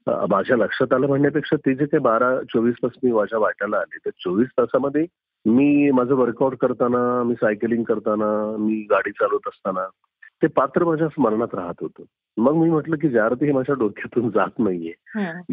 माझ्या 0.07 0.57
लक्षात 0.57 0.93
आलं 0.93 1.07
म्हणण्यापेक्षा 1.07 1.57
ते 1.57 1.75
जे 1.75 1.87
काही 1.87 2.01
बारा 2.01 2.41
चोवीस 2.43 2.75
तास 2.83 2.91
मी 3.03 3.13
माझ्या 3.13 3.39
वाट्याला 3.39 3.77
आले 3.77 3.99
तर 3.99 4.11
चोवीस 4.11 4.49
तासामध्ये 4.49 5.07
मी 5.47 5.91
माझं 5.91 6.15
वर्कआउट 6.15 6.55
करताना 6.55 7.23
मी 7.23 7.35
सायकलिंग 7.35 7.83
करताना 7.83 8.57
मी 8.57 8.87
गाडी 8.91 9.11
चालवत 9.11 9.49
असताना 9.49 9.87
ते 10.43 10.47
पात्र 10.47 10.85
माझ्या 10.85 11.09
स्मरणात 11.09 11.55
राहत 11.55 11.75
होतं. 11.81 12.03
मग 12.37 12.55
मी 12.55 12.71
म्हटलं 12.71 12.97
की 12.97 13.09
ज्या 13.09 13.25
अर्थी 13.25 13.47
हे 13.47 13.53
माझ्या 13.53 13.75
डोक्यातून 13.79 14.31
जात 14.31 14.59
नाहीये. 14.59 14.93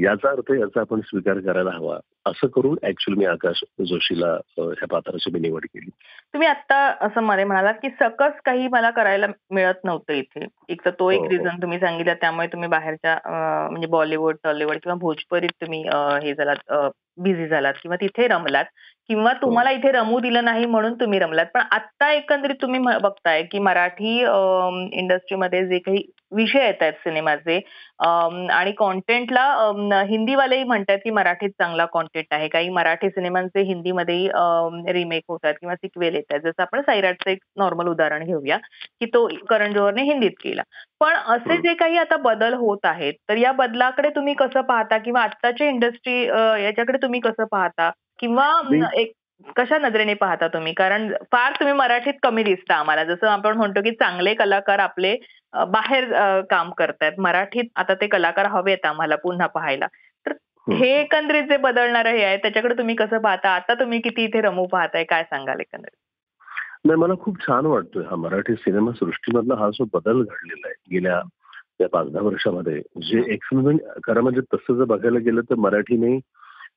याचा 0.02 0.30
अर्थ 0.30 0.52
याचा 0.52 0.80
आपण 0.80 1.00
स्वीकार 1.00 1.40
करायला 1.40 1.70
हवा. 1.70 2.00
असं 2.26 2.48
करून 2.48 2.78
ऍक्च्युअली 2.84 3.20
मी 3.20 3.26
आकाश 3.26 3.64
जोशीला 3.80 4.28
ह्या 4.58 4.88
पात्राची 4.92 5.32
मी 5.32 5.40
निवड 5.40 5.62
केली. 5.64 5.90
तुम्ही 6.34 6.48
आता 6.48 6.96
असं 7.02 7.22
मध्ये 7.22 7.44
म्हणालात 7.44 7.74
की 7.74 7.90
सकस 7.90 8.42
काही 8.46 8.68
मला 8.68 8.90
करायला 8.90 9.28
मिळत 9.52 9.74
नव्हतं 9.84 10.14
इथे. 10.14 10.48
एक 10.70 10.86
तर 10.86 10.90
तो 10.90 11.12
एक 11.12 11.20
हो, 11.20 11.24
हो. 11.24 11.30
रिझन 11.30 11.62
तुम्ही 11.62 11.80
सांगितला 11.80 12.14
त्यामुळे 12.14 12.48
तुम्ही 12.48 12.70
बाहेरच्या 12.70 13.18
म्हणजे 13.72 13.88
बॉलिवूड 13.88 14.36
टॉलिवूड 14.44 14.76
किंवा 14.76 14.96
भोजपुरीत 14.96 15.50
तुम्ही 15.50 15.90
हे 16.24 16.34
झालात 16.34 16.72
बिझी 17.20 17.48
झालात 17.48 17.74
किंवा 17.82 17.96
तिथे 17.96 18.28
रमलात 18.28 18.66
किंवा 19.10 19.32
तुम्हाला 19.34 19.72
इथे 19.72 19.92
रमू 19.92 20.20
दिलं 20.20 20.44
नाही 20.44 20.66
म्हणून 20.66 20.94
तुम्ही 20.94 21.20
रमलात. 21.20 21.46
पण 21.54 21.62
आता 21.72 22.12
एकंदरीत 22.14 22.56
तुम्ही 22.62 22.80
म्ह- 22.80 23.00
बघताय 23.00 23.44
की 23.44 23.60
मराठी 23.60 24.18
इंडस्ट्रीमध्ये 25.00 25.66
जे 25.68 25.80
काही 25.80 26.04
विषय 26.32 26.66
येत 26.66 26.82
आहेत 26.82 26.94
सिनेमाचे. 27.04 27.60
आणि 28.52 28.72
कॉन्टेंटला 28.78 29.44
हिंदीवालेही 30.10 30.64
म्हणतात 30.64 30.98
की 31.04 31.10
मराठीत 31.12 31.50
चांगला 31.60 31.86
कॉन्टेंट 31.94 32.34
आहे. 32.34 32.48
काही 32.48 32.70
मराठी 32.70 33.10
सिनेमांचे 33.10 33.62
हिंदीमध्येही 33.68 34.28
रिमेक 34.94 35.24
होतात 35.30 35.54
किंवा 35.60 35.76
सिक्वेल 35.76 36.16
येत 36.16 36.32
आहेत. 36.32 36.42
जसं 36.44 36.62
आपण 36.62 36.82
सैराटचं 36.82 37.30
एक 37.32 37.40
नॉर्मल 37.60 37.88
उदाहरण 37.90 38.24
घेऊया 38.26 38.58
की 39.00 39.06
तो 39.14 39.28
करण 39.50 39.74
जोहरने 39.74 40.04
हिंदीत 40.04 40.32
केला. 40.44 40.62
पण 41.02 41.14
असे. 41.16 41.58
जे 41.62 41.74
काही 41.76 41.98
आता 41.98 42.16
बदल 42.24 42.54
होत 42.56 42.86
आहेत 42.86 43.14
तर 43.30 43.38
या 43.38 43.52
बदलाकडे 43.54 44.10
तुम्ही 44.16 44.34
कसं 44.40 44.62
पाहता? 44.62 44.98
किंवा 44.98 45.22
आत्ताची 45.24 45.68
इंडस्ट्री 45.68 46.22
याच्याकडे 46.64 46.98
तुम्ही 47.02 47.20
कसं 47.20 47.46
पाहता? 47.52 47.90
किंवा 48.20 48.52
एक 49.00 49.12
कशा 49.56 49.78
नजरेने 49.78 50.14
पाहता 50.14 50.48
तुम्ही? 50.48 50.74
कारण 50.74 51.14
फार 51.32 51.52
तुम्ही 51.52 51.74
मराठीत 51.74 52.14
कमी 52.24 52.44
दिसता 52.44 52.76
आम्हाला. 52.76 53.04
जसं 53.04 53.28
आपण 53.28 53.58
म्हणतो 53.58 53.82
की 53.82 53.92
चांगले 53.92 54.34
कलाकार 54.34 54.80
आपले 54.80 55.18
अं, 55.54 55.72
बाहेर 55.72 56.14
अं, 56.14 56.42
काम 56.42 56.72
करतायत. 56.72 57.12
मराठीत 57.18 57.64
आता 57.76 57.94
ते 57.94 58.08
कलाकार 58.08 58.46
हवेत 58.46 58.86
आम्हाला 58.86 59.16
पुन्हा 59.16 59.48
पाहायला. 59.48 59.88
तर. 60.28 60.32
हे 60.74 61.02
एकंदरीत 61.02 61.44
जे 61.44 61.58
बदलणारं 61.58 62.10
हे 62.10 62.24
आहे 62.24 62.38
त्याच्याकडे 62.38 62.78
तुम्ही 62.78 62.96
कसं 62.96 63.18
पाहता? 63.18 63.50
आता 63.50 63.74
तुम्ही 63.74 64.00
किती 64.02 64.24
इथे 64.24 64.42
रमू 64.42 64.66
पाहताय? 64.66 65.04
काय 65.04 65.24
सांगाल 65.24 65.60
एकंदरीत? 65.60 65.98
नाही 66.86 66.98
मला 66.98 67.14
खूप 67.22 67.42
छान 67.42 67.66
वाटतोय 67.66 68.04
हा 68.06 68.16
मराठी 68.16 68.54
सिनेमा 68.54 68.92
सृष्टीमधला 68.92 69.56
हा 69.56 69.70
जो 69.70 69.86
बदल 69.94 70.12
घडलेला 70.12 70.68
आहे. 70.68 70.74
गेल्या 70.92 71.22
त्या 71.80 71.90
पाच 71.90 72.08
दहा 72.12 72.22
वर्षामध्ये. 72.22 72.82
जे 72.98 73.34
एक्सपेरिमेंट 73.34 73.80
खरं 74.04 74.22
म्हणजे 74.22 74.42
तसं 74.42 74.74
जर 74.74 74.84
बघायला 74.84 75.20
गेलं 75.20 75.42
तर 75.42 75.56
मराठीने 75.56 76.20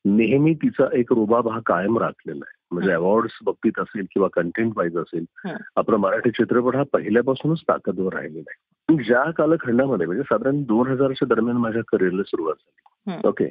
नेहमी 0.05 0.55
तिचा 0.55 0.89
एक 0.93 1.13
रुबाब 1.13 1.49
हा 1.49 1.59
कायम 1.67 1.99
राखलेला 1.99 2.45
आहे 2.49 2.75
म्हणजे 2.75 2.93
अवॉर्ड्स 2.93 3.33
बाबतीत 3.45 3.79
असेल 3.79 4.07
किंवा 4.11 4.29
कंटेंट 4.33 4.73
वाईज 4.77 4.97
असेल. 4.97 5.25
आपला 5.77 5.97
मराठी 5.97 6.31
चित्रपट 6.31 6.77
हा 6.77 6.83
पहिल्यापासूनच 6.93 7.61
ताकदवर 7.61 8.13
राहिलेला 8.15 8.51
आहे 8.51 8.63
पण 8.89 9.03
ज्या 9.03 9.31
कालखंडामध्ये 9.31 10.07
म्हणजे 10.07 10.23
साधारण 10.23 10.63
दोन 10.63 10.89
हजारच्या 10.89 11.29
दरम्यान 11.29 11.57
माझ्या 11.57 11.83
करिअरला 11.93 12.23
सुरुवात 12.23 12.55
झाली. 12.55 13.29
ओके 13.29 13.51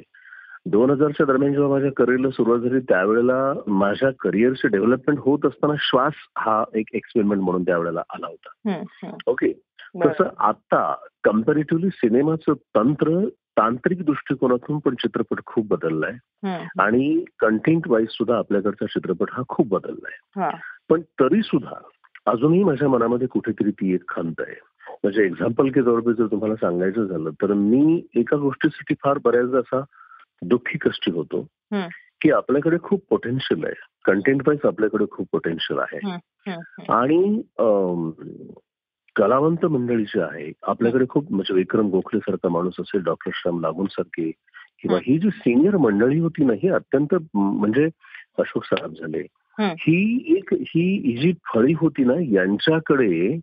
दोन 0.66 0.90
हजारच्या 0.90 1.26
दरम्यान 1.26 1.52
जेव्हा 1.52 1.70
माझ्या 1.70 1.90
करिअरला 1.96 2.30
सुरुवात 2.30 2.60
झाली 2.60 2.80
त्यावेळेला 2.80 3.52
माझ्या 3.66 4.10
करिअरचे 4.20 4.68
डेव्हलपमेंट 4.68 5.18
होत 5.22 5.46
असताना 5.46 5.74
श्वास 5.78 6.12
हा 6.38 6.64
एक 6.74 6.86
एक्सपेरिमेंट 6.92 7.42
म्हणून 7.42 7.62
त्यावेळेला 7.62 8.02
आला 8.14 8.26
होता. 8.26 8.48
ओके. 9.26 9.52
तसं 10.06 10.28
आता 10.38 10.94
कम्पॅरेटिव्हली 11.24 11.88
सिनेमाचं 11.90 12.52
तंत्र 12.52 13.24
तांत्रिक 13.58 14.04
दृष्टिकोनातून 14.04 14.78
पण 14.78 14.94
चित्रपट 14.94 15.40
खूप 15.46 15.66
बदललाय. 15.66 16.12
आणि 16.78 17.24
कंटेंट 17.38 17.88
वाईज 17.88 18.08
सुद्धा 18.10 18.36
आपल्याकडचा 18.36 18.86
चित्रपट 18.86 19.26
हा 19.32 19.42
खूप 19.48 19.68
बदललाय. 19.68 20.40
पण 20.88 21.00
तरी 21.00 21.42
सुद्धा 21.42 21.74
अजूनही 22.26 22.64
माझ्या 22.64 22.88
मनामध्ये 22.88 23.26
कुठेतरी 23.26 23.70
ती 23.70 23.94
एक 23.94 24.02
खंत 24.08 24.34
आहे 24.38 24.54
म्हणजे 25.02 25.24
एक्झाम्पल 25.24 25.68
के 25.70 25.80
तौर 25.80 26.00
पे 26.00 26.12
जर 26.12 26.26
तुम्हाला 26.26 26.54
सांगायचं 26.54 27.04
झालं 27.04 27.30
तर 27.30 27.52
मी 27.52 28.06
एका 28.14 28.36
गोष्टीसाठी 28.36 28.94
फार 29.04 29.18
बऱ्याचदा 29.24 29.58
असा 29.58 29.84
दुःखी 30.42 30.78
कष्टी 30.78 31.10
होतो. 31.10 31.46
की 32.20 32.30
आपल्याकडे 32.30 32.76
खूप 32.82 33.04
पोटेन्शियल 33.10 33.64
आहे 33.64 33.74
कंटेंट 34.04 34.42
वाईज 34.46 34.66
आपल्याकडे 34.66 35.04
खूप 35.10 35.28
पोटेन्शियल 35.32 35.78
आहे. 35.78 36.10
आणि 36.92 37.42
कलावंत 39.16 39.64
मंडळी 39.64 40.04
जी 40.04 40.20
आहे 40.20 40.52
आपल्याकडे 40.62 41.04
खूप 41.08 41.32
म्हणजे 41.32 41.54
विक्रम 41.54 41.86
गोखले 41.86 42.20
सारखा 42.20 42.48
माणूस 42.48 42.74
असेल 42.80 43.02
डॉक्टर 43.02 43.30
श्याम 43.34 43.60
लागून 43.60 43.86
सारखे 43.86 44.30
किंवा 44.82 44.98
ही. 45.06 45.18
जी 45.18 45.30
सिनियर 45.30 45.76
मंडळी 45.76 46.18
होती 46.18 46.44
ना 46.44 46.52
ही 46.52 46.68
अत्यंत 46.68 47.14
म्हणजे 47.34 47.88
अशोक 48.38 48.64
सराफ 48.64 48.90
झाले. 48.90 49.26
ही. 49.72 50.36
एक 50.36 50.54
ही 50.54 51.16
जी 51.16 51.32
फळी 51.54 51.72
होती 51.72 52.04
ना 52.04 52.14
यांच्याकडे 52.18 53.38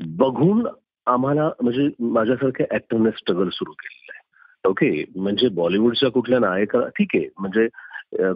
बघून 0.00 0.66
आम्हाला 1.06 1.50
म्हणजे 1.62 1.88
माझ्यासारख्या 2.00 2.66
ऍक्टरने 2.74 3.10
स्ट्रगल 3.10 3.48
सुरू 3.48 3.72
केलेलं 3.72 4.12
आहे. 4.14 4.22
ओके 4.68 5.20
म्हणजे 5.20 5.48
बॉलिवूडच्या 5.48 6.10
कुठल्या 6.10 6.38
नायका 6.38 6.88
ठीक 6.88 7.08
आहे. 7.14 7.28
म्हणजे 7.38 7.68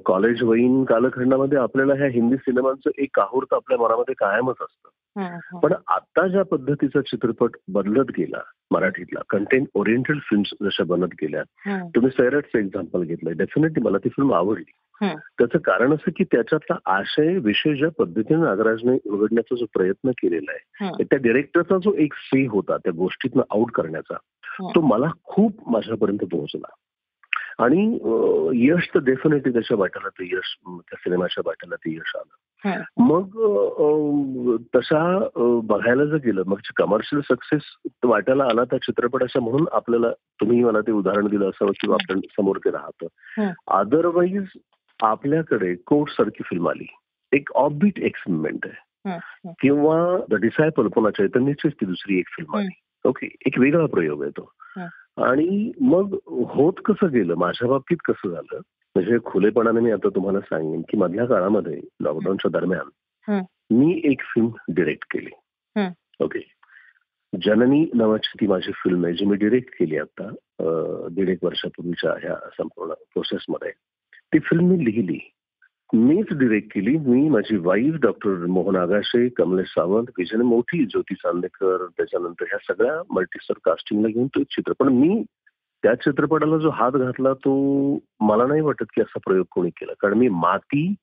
कॉलेज 0.04 0.42
वयीन 0.42 0.84
कालखंडामध्ये 0.84 1.58
आपल्याला 1.58 1.94
ह्या 1.94 2.06
हिंदी 2.06 2.36
सिनेमांचं 2.36 2.90
एक 2.98 3.08
काहूर्त 3.14 3.54
आपल्या 3.54 3.78
मनामध्ये 3.78 4.14
कायमच 4.14 4.56
असतं. 4.60 4.88
पण 5.62 5.72
आता 5.86 6.26
ज्या 6.26 6.42
पद्धतीचा 6.44 7.00
चित्रपट 7.00 7.50
बदलत 7.68 8.10
गेला 8.18 8.40
मराठीतला 8.70 9.20
कंटेंट 9.28 9.66
ओरिएंटेड 9.74 10.16
फिल्म 10.20 10.66
जशा 10.66 10.84
बनत 10.84 11.08
गेल्या. 11.22 11.42
तुम्ही 11.94 12.10
सैराटचं 12.10 12.58
एक्झाम्पल 12.58 13.02
घेतलंय 13.02 13.32
डेफिनेटली 13.32 13.82
मला 13.82 13.98
ती 13.98 14.08
फिल्म 14.08 14.34
आवडली. 14.34 14.72
त्याचं 15.38 15.58
कारण 15.58 15.94
असं 15.94 16.10
की 16.16 16.24
त्याच्यातला 16.24 16.76
आशय 16.84 17.38
विषय 17.38 17.74
ज्या 17.74 17.88
पद्धतीने 17.98 18.40
नागराजने 18.40 18.96
उलगडण्याचा 19.06 19.56
जो 19.56 19.64
प्रयत्न 19.74 20.10
केलेला 20.10 20.52
आहे. 20.52 20.90
त्या 21.04 21.18
डिरेक्टरचा 21.18 21.78
जो 21.78 21.92
एक 21.92 22.14
से 22.14 22.46
होता 22.46 22.76
त्या 22.76 22.92
गोष्टीतनं 22.96 23.42
आउट 23.50 23.70
करण्याचा. 23.70 24.16
तो 24.74 24.80
मला 24.80 25.06
खूप 25.24 25.70
माझ्यापर्यंत 25.70 26.18
पोहोचला 26.18 26.74
आणि 27.64 27.98
यश 28.54 28.88
तर 28.94 29.00
डेफिनेटली 29.00 29.52
त्याच्या 29.52 29.76
वाट्याला 29.76 30.08
ते 30.08 30.24
यश 30.24 30.56
त्या 30.66 30.96
सिनेमाच्या 30.96 31.42
वाट्याला 31.46 31.76
ते 31.76 31.92
यश 31.92 32.12
आलं. 32.16 32.34
मग 32.98 33.24
अं, 35.36 35.60
बघायला 35.64 36.04
जर 36.04 36.16
गेलं 36.16 36.42
मग 36.46 36.56
कमर्शियल 36.76 37.22
सक्सेस 37.22 37.62
वाट्याला 38.04 38.44
आला 38.44 38.64
त्या 38.64 38.78
चित्रपटाच्या 38.78 39.42
म्हणून 39.42 39.66
आपल्याला 39.72 40.10
तुम्ही 40.10 40.64
मला 40.64 40.80
ते 40.80 40.92
उदाहरण 40.92 41.26
दिलं 41.26 41.48
असावं 41.48 41.70
किंवा 41.70 41.96
आपण 42.02 42.20
समोर 42.20 42.56
ते 42.56 42.70
राहतं. 42.70 43.06
अदरवाईज 43.68 44.44
आपल्याकडे 45.02 45.74
कोर्ट 45.74 46.10
सारखी 46.12 46.42
फिल्म 46.42 46.68
आली. 46.68 46.86
एक 47.32 47.52
ऑफबीट 47.52 47.98
एक्सपेरिमेंट 47.98 48.66
आहे. 48.66 48.76
किंवा 49.60 50.18
द 50.30 50.34
डिसायपल 50.34 50.86
पुन्हा 50.86 51.10
चैतन्याचीच 51.10 51.72
ती 51.72 51.86
दुसरी 51.86 52.18
एक 52.18 52.28
फिल्म 52.28 52.56
आली. 52.56 53.08
ओके 53.08 53.34
एक 53.46 53.58
वेगळा 53.58 53.86
प्रयोग 53.86 54.22
आहे 54.22 54.30
तो. 54.30 54.52
आणि 55.24 55.72
मग 55.80 56.16
होत 56.26 56.72
कसं 56.84 57.12
गेलं? 57.12 57.34
माझ्या 57.34 57.68
बाबतीत 57.68 57.96
कसं 58.04 58.28
झालं? 58.28 58.60
म्हणजे 58.98 59.18
खुलेपणाने 59.24 59.80
मी 59.80 59.90
आता 59.90 60.08
तुम्हाला 60.08 60.40
सांगेन 60.40 60.80
की 60.88 60.96
मधल्या 60.96 61.24
काळामध्ये 61.24 61.80
लॉकडाऊनच्या 62.00 62.50
दरम्यान. 62.50 62.88
मी 63.70 64.00
एक 64.04 64.22
फिल्म 64.24 64.48
डिरेक्ट 64.74 65.04
केली. 65.12 65.30
ओके 66.20 66.40
जननी 67.32 67.84
नावाची 67.94 68.32
ती 68.40 68.46
माझी 68.46 68.72
फिल्म 68.74 69.04
आहे 69.04 69.14
जी 69.14 69.24
मी 69.24 69.36
डिरेक्ट 69.36 69.74
केली 69.78 69.98
आता 69.98 70.30
दीड 71.12 71.28
एक 71.28 71.44
वर्षापूर्वीच्या 71.44 72.12
ह्या 72.22 72.34
संपूर्ण 72.58 72.92
प्रोसेसमध्ये 72.92 73.70
ती 74.32 74.38
फिल्म 74.38 74.64
मी 74.64 74.84
लिहिली. 74.84 75.18
मीच 75.94 76.26
डिरेक्ट 76.38 76.74
केली. 76.74 76.96
मी 76.98 77.28
माझी 77.28 77.56
वाईफ 77.56 77.94
डॉक्टर 78.02 78.46
मोहन 78.46 78.76
आगाशे 78.76 79.28
कमलेश 79.28 79.68
सावंत 79.68 80.10
विजय 80.18 80.42
मोठी 80.42 80.84
ज्योती 80.84 81.14
चांदेकर 81.14 81.86
त्याच्यानंतर 81.96 82.44
ह्या 82.50 82.58
सगळ्या 82.68 83.02
मल्टीस्टार 83.10 83.58
कास्टिंगला 83.64 84.08
घेऊन 84.08 84.26
तो 84.26 84.42
चित्रपट. 84.42 84.86
मी 84.86 85.24
त्या 85.82 85.94
चित्रपटाला 85.94 86.56
जो 86.58 86.70
हात 86.70 86.92
घातला 86.92 87.32
तो 87.32 87.52
मला 88.20 88.46
नाही 88.46 88.60
वाटत 88.60 88.84
की 88.94 89.00
असा 89.00 89.18
प्रयोग 89.26 89.44
कोणी 89.50 89.70
केला. 89.70 89.92
कारण 90.00 90.14
मी 90.14 90.28
माती 90.28 90.94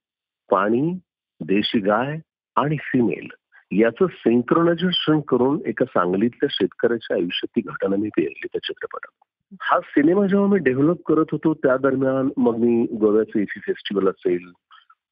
पाणी 0.51 0.99
देशी 1.41 1.79
गाय 1.79 2.17
आणि 2.55 2.77
फिमेल 2.81 3.27
याचं 3.71 4.07
सिंक्रोनायझेशन 4.07 5.19
करून 5.19 5.59
एका 5.65 5.85
सांगलीतल्या 5.85 6.47
शेतकऱ्याच्या 6.51 7.17
आयुष्यात 7.17 7.55
ती 7.55 7.61
घटना 7.61 7.95
मी 7.95 8.09
पेरली 8.09 8.47
त्या 8.47 8.59
चित्रपटात. 8.63 9.11
हा 9.61 9.79
सिनेमा 9.79 10.27
जेव्हा 10.27 10.47
मी 10.47 10.57
डेव्हलप 10.57 10.97
करत 11.05 11.25
होतो 11.31 11.53
त्या 11.53 11.77
दरम्यान 11.77 12.29
मग 12.37 12.55
मी 12.55 12.97
गोव्याचं 12.99 13.39
इफी 13.39 13.59
फेस्टिवल 13.59 14.07
असेल 14.07 14.51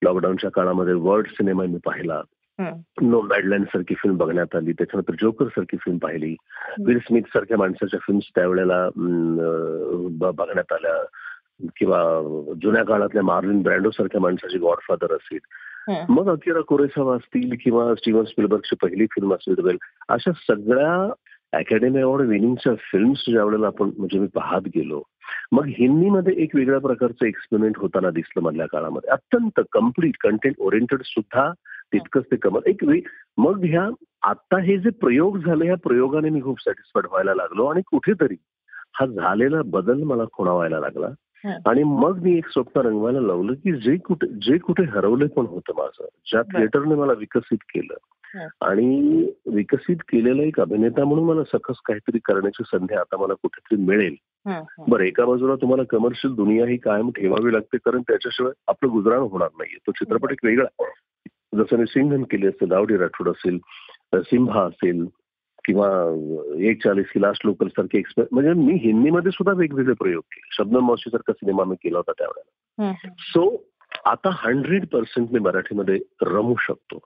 लॉकडाऊनच्या 0.04 0.52
काळामध्ये 0.52 0.94
वर्ल्ड 0.94 1.28
सिनेमा 1.28 1.64
मी 1.64 1.78
पाहिला. 1.78 2.22
नो 3.02 3.22
बॅडलँड 3.22 3.66
सारखी 3.66 3.96
फिल्म 3.96 4.18
बघण्यात 4.18 4.56
आली. 4.56 4.72
त्याच्यानंतर 4.72 5.16
जोकर 5.22 5.46
सारखी 5.46 5.78
फिल्म 5.78 5.98
पाहिली. 5.98 6.36
विल 6.86 7.00
स्मिथ 7.00 7.22
सारख्या 7.22 7.58
माणसाच्या 7.58 8.00
फिल्म्स 8.00 8.26
त्यावेळेला 8.36 8.90
बघण्यात 10.34 10.74
आल्या. 10.74 11.04
किंवा 11.78 12.04
जुन्या 12.64 12.86
काळातल्या 12.86 13.24
मार्लिन 13.24 13.62
ब्रँडो 13.62 13.92
सारख्या 13.92 14.22
माणसाची 14.22 14.58
गॉडफादर 14.58 15.14
असेल. 15.16 15.40
मग 16.10 16.30
अकिरा 16.30 16.62
कोरेसावा 16.62 17.16
असतील 17.16 17.56
किंवा 17.64 17.96
स्टीव्हन 17.96 18.26
स्पिलबर्गची 18.26 18.76
पहिली 18.76 19.06
फिल्म 19.06 19.34
असेल 19.34 19.56
वेल 19.64 19.78
अशा 20.10 20.32
सगळ्या 20.32 21.14
अकॅडमी 21.58 22.02
अवॉर्ड 22.02 22.28
विनिंगच्या 22.28 22.76
फिल्म्स 22.76 23.26
ज्या 23.30 23.44
वेळेला 23.44 23.68
आपण 23.68 23.90
म्हणजे 23.98 24.20
मी 24.20 24.28
पाहत 24.28 24.62
गेलो 24.76 25.02
मग 25.52 25.66
हिंदीमध्ये 25.66 26.34
एक 26.38 26.56
वेगळ्या 26.56 26.80
प्रकारचं 26.80 27.26
एक्सपेरिमेंट 27.26 27.78
होताना 27.78 28.10
दिसलं 28.10 28.44
मधल्या 28.44 28.66
काळामध्ये. 28.66 29.10
अत्यंत 29.10 29.62
कंप्लीट 29.72 30.18
कंटेंट 30.22 30.56
ओरिएंटेड 30.60 31.00
सुद्धा 31.06 31.52
तितकंच 31.94 32.24
ते 32.24 32.36
कमल 32.36 32.60
एक 32.66 32.84
मग 33.38 33.64
ह्या 33.66 33.90
आता 34.22 34.60
हे 34.60 34.78
जे 34.78 34.90
प्रयोग 34.90 35.38
झाले 35.38 35.66
ह्या 35.66 35.76
प्रयोगाने 35.76 36.30
मी 36.30 36.42
खूप 36.42 36.62
सॅटिस्फाईड 36.62 37.06
व्हायला 37.06 37.34
लागलो 37.34 37.66
आणि 37.66 37.82
कुठेतरी 37.88 38.36
हा 39.00 39.06
झालेला 39.06 39.62
बदल 39.66 40.04
मला 40.04 40.24
खुणावायला 40.34 40.80
लागला 40.80 41.08
हं. 41.46 41.58
आणि 41.66 41.84
मग 41.84 42.22
मी 42.22 42.38
एक 42.38 42.48
स्वप्न 42.48 42.82
रंगवायला 42.82 43.20
लावलं 43.20 43.54
की 43.54 43.72
जे 43.74 43.98
कुठे 43.98 44.28
जे 44.28 44.58
कुठे 44.58 44.84
हरवले 44.84 45.28
पण 45.28 45.46
होतं 45.46 45.74
माझं 45.78 46.06
ज्या. 46.26 46.42
थिएटरने 46.42 46.96
मला 46.96 47.14
विकसित 47.14 47.58
केलं 47.70 47.94
हं. 48.36 48.48
आणि 48.62 49.26
विकसित 49.54 49.98
केलेला 49.98 50.44
एक 50.44 50.60
अभिनेता 50.60 51.06
म्हणून 51.06 51.26
मला 51.26 51.44
सखस 51.44 51.76
काहीतरी 51.86 52.20
करण्याची 52.26 52.64
संधी 52.64 52.96
आता 52.96 53.18
मला 53.18 53.34
कुठेतरी 53.34 53.86
मिळेल. 53.86 54.16
बरं 54.88 55.04
एका 55.04 55.26
बाजूला 55.26 55.56
तुम्हाला 55.56 55.84
कमर्शियल 55.84 56.34
दुनिया 56.34 56.66
ही 56.66 56.78
कायम 56.78 57.10
ठेवावी 57.10 57.54
लागते 57.54 57.78
कारण 57.78 58.02
त्याच्याशिवाय 58.02 58.52
आपलं 58.68 58.92
गुजराण 58.92 59.20
होणार 59.20 59.50
नाहीये 59.58 59.78
तो 59.88 59.92
चित्रपट 59.92 60.32
एक 60.32 60.40
वेगळा. 60.44 60.84
जसं 61.58 61.78
मी 61.78 61.86
सिंघन 61.86 62.24
केली 62.24 62.48
असेल 62.48 62.70
दावडी 62.70 62.98
राठोड 62.98 63.30
असेल 63.30 63.60
अ, 64.14 64.18
सिम्हा 64.18 64.64
असेल 64.64 65.06
किंवा 65.66 65.88
एक 66.60 66.84
चाळीस 66.84 67.06
की 67.14 67.22
लास्ट 67.22 67.46
लोकल 67.46 67.68
सारखे 67.68 67.98
एक्सप्रेस 67.98 68.28
म्हणजे 68.32 68.54
मी 68.54 68.74
हिंदीमध्ये 68.74 69.32
सुद्धा 69.32 69.54
वेगवेगळे 69.58 69.94
प्रयोग 69.94 70.22
केले 70.22 70.50
शब्नम 70.52 70.86
मावशी 70.88 71.10
सारखा 71.10 71.34
सिनेमा 71.34 71.64
मी 71.64 71.76
केला 71.76 71.98
होता 71.98 72.12
त्यावेळेला. 72.12 72.92
सो 73.20 73.70
आता 74.06 74.30
हंड्रेड 74.34 74.86
पर्सेंट 74.88 75.32
मी 75.32 75.40
मराठीमध्ये 75.40 76.00
रमू 76.22 76.56
शकतो 76.60 77.00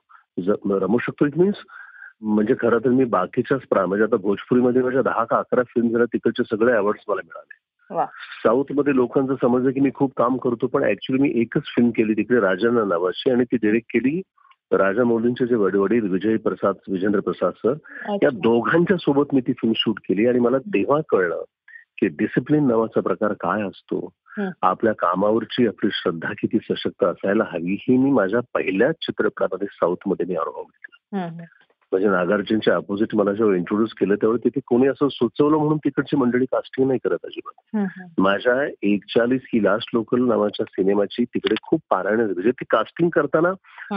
रमू 0.78 0.98
शकतो 0.98 1.26
इट 1.26 1.38
मीन्स 1.38 1.56
म्हणजे 2.22 2.54
खरं 2.60 2.78
तर 2.78 2.88
मी 2.88 3.04
बाकीच्याच 3.04 3.60
प्रा 3.60 3.86
म्हणजे 3.86 4.04
आता 4.04 4.16
भोजपुरीमध्ये 4.16 4.82
माझ्या 4.82 5.02
दहा 5.02 5.24
का 5.24 5.38
अकरा 5.38 5.62
फिल्म 5.62 5.88
झाल्या 5.88 6.06
तिकडचे 6.06 6.42
सगळे 6.44 6.72
अवॉर्ड्स 6.72 7.04
मला 7.08 7.20
मिळाले. 7.24 7.67
साऊथमध्ये 8.42 8.94
लोकांचं 8.94 9.34
समजलं 9.34 9.70
की 9.70 9.80
मी 9.80 9.90
खूप 9.94 10.12
काम 10.16 10.36
करतो 10.36 10.66
पण 10.66 10.84
ऍक्च्युली 10.84 11.22
मी 11.22 11.32
एकच 11.34 11.62
फिल्म 11.64 11.90
केली 11.90 12.12
तिकडे 12.12 12.40
राजांना 12.40 12.84
नावाची 12.84 13.30
आणि 13.30 13.44
ती 13.44 13.56
डिरेक्ट 13.56 13.86
केली 13.92 14.22
राजा 14.72 15.04
मौलींचे 15.04 15.46
जे 15.46 15.54
वड- 15.54 15.76
वडील 15.76 16.08
विजय 16.08 16.36
प्रसाद 16.36 16.74
विजेंद्र 16.88 17.20
प्रसाद 17.20 17.52
सर 17.56 17.74
या. 18.22 18.30
दोघांच्या 18.32 18.96
सोबत 18.96 19.24
मी 19.32 19.40
ती 19.40 19.52
फिल्म 19.52 19.72
शूट 19.76 19.98
केली 19.98 20.26
आणि 20.26 20.38
मला 20.38 20.58
तेव्हा 20.58 21.00
कळलं 21.08 21.42
की 21.98 22.06
डिसिप्लिन 22.06 22.68
नावाचा 22.68 23.00
प्रकार 23.00 23.32
काय 23.32 23.62
असतो. 23.62 24.08
आपल्या 24.62 24.92
कामावरची 24.92 25.66
आपली 25.66 25.90
श्रद्धा 25.92 26.32
किती 26.32 26.58
सशक्त 26.70 27.04
असायला 27.04 27.44
हवी 27.44 27.76
ही 27.80 27.96
मी 27.96 28.10
माझ्या 28.10 28.40
पहिल्याच 28.54 28.94
चित्रपटामध्ये 29.02 29.68
साऊथमध्ये 29.70 30.26
मी 30.26 30.34
अनुभव 30.34 30.62
घेतला. 30.62 31.18
म्हणजे 31.92 32.08
नागार्जुनच्या 32.08 32.74
अपोजिट 32.76 33.14
मला 33.14 33.32
जेव्हा 33.32 33.56
इंट्रोड्यूस 33.56 33.92
केलं 33.92 34.14
तेव्हा 34.14 34.36
तिथे 34.44 34.60
कोणी 34.66 34.86
असं 34.86 35.08
सुचवलं 35.08 35.56
म्हणून 35.56 35.76
तिकडची 35.76 36.16
मंडळी 36.16 36.44
कास्टिंग 36.44 36.88
नाही 36.88 36.98
करत 37.04 37.24
अजिबात. 37.24 37.86
माझ्या 38.18 38.66
एकचाळीस 38.82 39.40
ही 39.52 39.64
लास्ट 39.64 39.90
लोकल 39.94 40.24
नावाच्या 40.28 40.66
सिनेमाची 40.66 41.24
तिकडे 41.24 41.54
खूप 41.62 41.80
पारायण 41.90 42.20
म्हणजे 42.20 42.50
ती 42.50 42.64
कास्टिंग 42.70 43.08
करताना. 43.08 43.52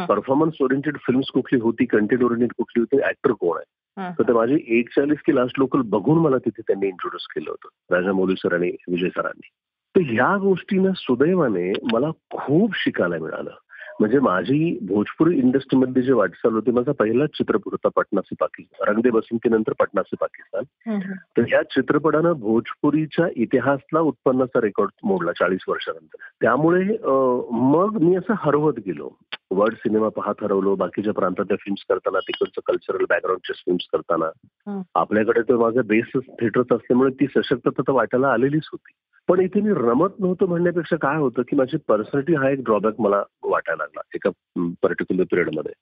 परफॉर्मन्स 0.05 0.53
ओरिएंटेड 0.61 0.97
फिल्म्स 0.97 1.31
कुठली 1.33 1.59
होती 1.59 1.85
कंटेंट 1.85 2.23
ओरिएंटेड 2.23 2.53
कुठली 2.57 2.79
होती 2.79 3.03
ऍक्टर 3.09 3.31
कोण 3.31 3.57
आहे. 3.57 3.65
तर 4.17 4.23
ते 4.23 4.33
माझी 4.33 4.57
एकचाळीस 4.67 5.19
की 5.25 5.35
लास्ट 5.35 5.59
लोकल 5.59 5.81
बघून 5.81 6.17
मला 6.17 6.37
तिथे 6.37 6.61
त्यांनी 6.61 6.87
इंट्रोड्यूस 6.87 7.27
केलं 7.35 7.49
होतं 7.49 7.95
राजा 7.95 8.11
मौली 8.11 8.35
सर 8.35 8.53
आणि 8.53 8.71
विजय 8.87 9.09
सरांनी 9.09 9.49
तर 9.95 10.13
ह्या 10.13 10.37
गोष्टीनं 10.37 10.91
सुदैवाने 10.95 11.71
मला 11.93 12.09
खूप 12.33 12.71
शिकायला 12.75 13.15
मिळालं 13.21 13.49
म्हणजे 14.01 14.19
माझी 14.19 14.77
भोजपुरी 14.81 15.37
इंडस्ट्रीमध्ये 15.37 16.01
जे 16.03 16.13
वाटचाल 16.13 16.53
होती 16.53 16.71
माझा 16.71 16.91
पहिलाच 16.91 17.29
चित्रपट 17.29 17.71
होता 17.71 17.89
पटना 17.95 18.21
से 18.21 18.35
पाकिस्तान. 18.39 18.93
रंगदे 18.93 19.09
बसंतीनंतर 19.09 19.73
पटना 19.79 20.01
से 20.01 20.15
पाकिस्तान. 20.21 20.63
तर 21.37 21.41
ह्या 21.41 21.63
चित्रपटानं 21.63 22.31
भोजपुरीच्या 22.31 23.27
इतिहासला 23.35 23.99
उत्पन्नाचा 23.99 24.61
रेकॉर्ड 24.61 24.91
मोडला 25.03 25.31
चाळीस 25.31 25.59
वर्षानंतर. 25.67 26.17
त्यामुळे 26.41 26.97
मग 27.51 27.97
मी 28.01 28.15
असं 28.15 28.33
हरवत 28.37 28.73
गेलो. 28.85 29.09
वर्ल्ड 29.51 29.77
सिनेमा 29.77 30.09
पाहत 30.09 30.43
हरवलो. 30.43 30.75
बाकीच्या 30.75 31.13
प्रांतातल्या 31.13 31.57
फिल्म्स 31.57 31.83
करताना 31.89 32.19
तिकडचं 32.19 32.61
कल्चरल 32.65 33.05
बॅकग्राऊंडच्या 33.09 33.53
फिल्म्स 33.59 33.87
करताना. 33.93 34.81
आपल्याकडे 34.95 35.41
तर 35.41 35.55
माझं 35.55 35.81
बेस 35.85 36.09
थिएटरच 36.15 36.67
असल्यामुळे 36.71 37.11
ती 37.11 37.27
सशक्तता 37.27 37.81
तर 37.81 37.91
वाटायला 37.91 38.27
आलेलीच 38.27 38.67
होती. 38.71 38.91
पण 39.27 39.39
इथे 39.39 39.61
मी 39.61 39.69
रमत 39.69 40.09
नव्हतं 40.19 40.45
म्हणण्यापेक्षा 40.45 40.95
काय 40.95 41.17
होतं 41.17 41.41
की 41.41 41.55
माझी 41.55 41.77
पर्सनॅलिटी 41.87 42.35
हा 42.35 42.49
एक 42.49 42.63
ड्रॉबॅक 42.63 42.93
मला 42.99 43.23
वाटायला 43.43 43.83
लागला 43.83 44.01
एका 44.15 44.29
पर्टिक्युलर 44.83 45.23
पिरियडमध्ये. 45.23 45.73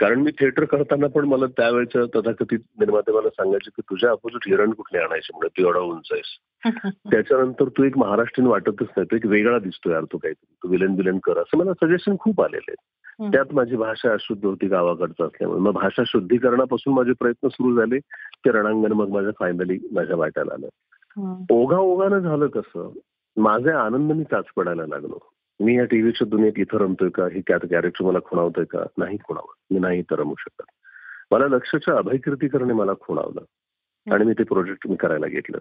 कारण 0.00 0.20
मी 0.20 0.30
थिएटर 0.30 0.64
करताना 0.64 1.06
पण 1.06 1.24
मला 1.24 1.46
त्यावेळेच्या 1.46 2.20
तथाकथित 2.20 2.58
निर्माते 2.78 3.12
मला 3.12 3.28
सांगायचे 3.28 3.70
की 3.70 3.82
तुझ्या 3.90 4.10
अपोजिट 4.10 4.48
हिरण 4.48 4.70
कुठले 4.70 4.98
आणायचे 4.98 5.32
म्हणजे 5.32 5.62
तू 5.62 5.66
एवढा 5.66 5.80
उंच 5.80 6.08
आहेस 6.12 6.36
त्याच्यानंतर 7.10 7.68
तू 7.68 7.84
एक 7.84 7.98
महाराष्ट्रीयन 7.98 8.50
वाटतच 8.50 8.88
नाही 8.96 9.04
तू 9.04 9.16
एक 9.16 9.26
वेगळा 9.26 9.58
दिसतो 9.58 9.90
यार 9.90 10.04
तू 10.04 10.18
काहीतरी 10.18 10.54
तू 10.62 10.68
विलन 10.68 10.94
विलन 10.94 11.18
कर 11.18 11.38
असं 11.38 11.58
मला 11.58 11.72
सजेशन 11.72 12.16
खूप 12.20 12.42
आलेले. 12.42 12.74
त्यात 13.32 13.52
माझी 13.52 13.76
भाषा 13.76 14.12
अशुद्ध 14.12 14.44
होती 14.46 14.66
गावाकडचं 14.66 15.26
असल्यामुळे 15.26 15.60
मग 15.60 15.72
भाषा 15.72 16.02
शुद्धीकरणापासून 16.06 16.94
माझे 16.94 17.12
प्रयत्न 17.12 17.48
सुरू 17.48 17.76
झाले 17.76 17.98
ते 18.44 18.50
रणांगण 18.50 18.92
मग 18.92 19.08
माझ्या 19.08 19.32
फायनली 19.38 19.78
माझ्या 19.92 20.16
वाट्याला 20.16 20.54
आलं. 20.54 20.66
ओघा 21.50 21.76
ओघानं 21.76 22.18
झालं 22.18 22.46
कसं 22.46 22.90
माझे 23.36 23.70
आनंद 23.70 24.12
मी 24.12 24.24
चाच 24.24 24.44
पडायला 24.56 24.86
लागलो. 24.86 25.18
मी 25.60 25.76
या 25.76 25.84
टीव्हीच्या 25.84 26.28
दुनियेत 26.28 26.52
इथं 26.56 26.78
रमतोय 26.78 27.08
का? 27.08 27.24
हे 27.24 27.40
त्यात 27.40 27.60
कॅरेक्टर 27.70 28.04
मला 28.04 28.18
खुणावतोय 28.24 28.64
का? 28.64 28.78
नाही 28.98 29.16
खुणावत. 29.16 29.54
मी 29.70 29.78
नाही 29.78 29.98
इथं 29.98 30.16
रमू 30.16 30.34
शकत. 30.38 30.62
मला 31.30 31.48
लक्षच्या 31.48 31.96
अभयकीर्तीकरणे 31.96 32.72
मला 32.72 32.92
खुणावलं 33.00 33.40
आणि 34.14 34.24
मी 34.24 34.32
ते 34.32 34.42
प्रोजेक्ट 34.42 34.88
मी 34.88 34.96
करायला 34.96 35.26
घेतलं. 35.26 35.58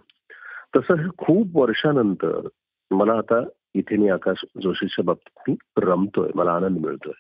तसं 0.76 0.94
हे 0.94 1.10
खूप 1.18 1.48
वर्षानंतर 1.54 2.48
मला 2.92 3.14
आता 3.14 3.44
इथे 3.74 3.98
मी 3.98 4.10
आकाश 4.10 4.46
जोशीच्या 4.64 5.04
बाबतीत 5.04 5.50
मी 5.50 5.56
रमतोय. 5.78 6.30
मला 6.36 6.52
आनंद 6.52 6.86
मिळतोय. 6.86 7.14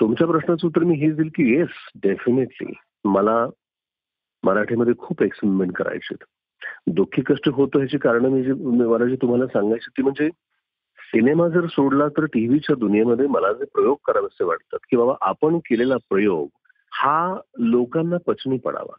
तुमच्या 0.00 0.26
प्रश्नाचं 0.26 0.66
उत्तर 0.66 0.80
मी 0.80 0.94
हेच 0.94 1.16
देईल 1.16 1.28
की 1.28 1.58
येस 1.58 1.68
डेफिनेटली 2.02 2.72
मला 3.04 3.46
मराठीमध्ये 4.42 4.92
खूप 4.98 5.22
एक्सपेरिमेंट 5.22 5.72
करायचे 5.72 6.14
दुःखी 6.86 7.22
कष्ट 7.22 7.48
होतो 7.48 7.78
ह्याची 7.78 7.98
कारण 7.98 8.24
मी 8.24 8.42
जी 8.42 8.52
मला 8.52 9.06
जी 9.06 9.16
तुम्हाला 9.16 9.46
सांगायची 9.46 9.90
ती 9.90 10.02
म्हणजे 10.02 10.28
सिनेमा 10.98 11.48
जर 11.48 11.66
सोडला 11.66 12.08
तर 12.08 12.24
टीव्हीच्या 12.24 12.76
दुनियेमध्ये 12.76 13.26
मला 13.26 13.52
जे 13.52 13.64
प्रयोग 13.64 13.96
करावेसे 14.06 14.44
वाटतात 14.44 14.78
की 14.90 14.96
बाबा 14.96 15.14
आपण 15.20 15.58
केलेला 15.58 15.96
प्रयोग 15.96 16.48
हा 16.92 17.36
लोकांना 17.58 18.16
पचनी 18.26 18.58
पडावा. 18.58 18.94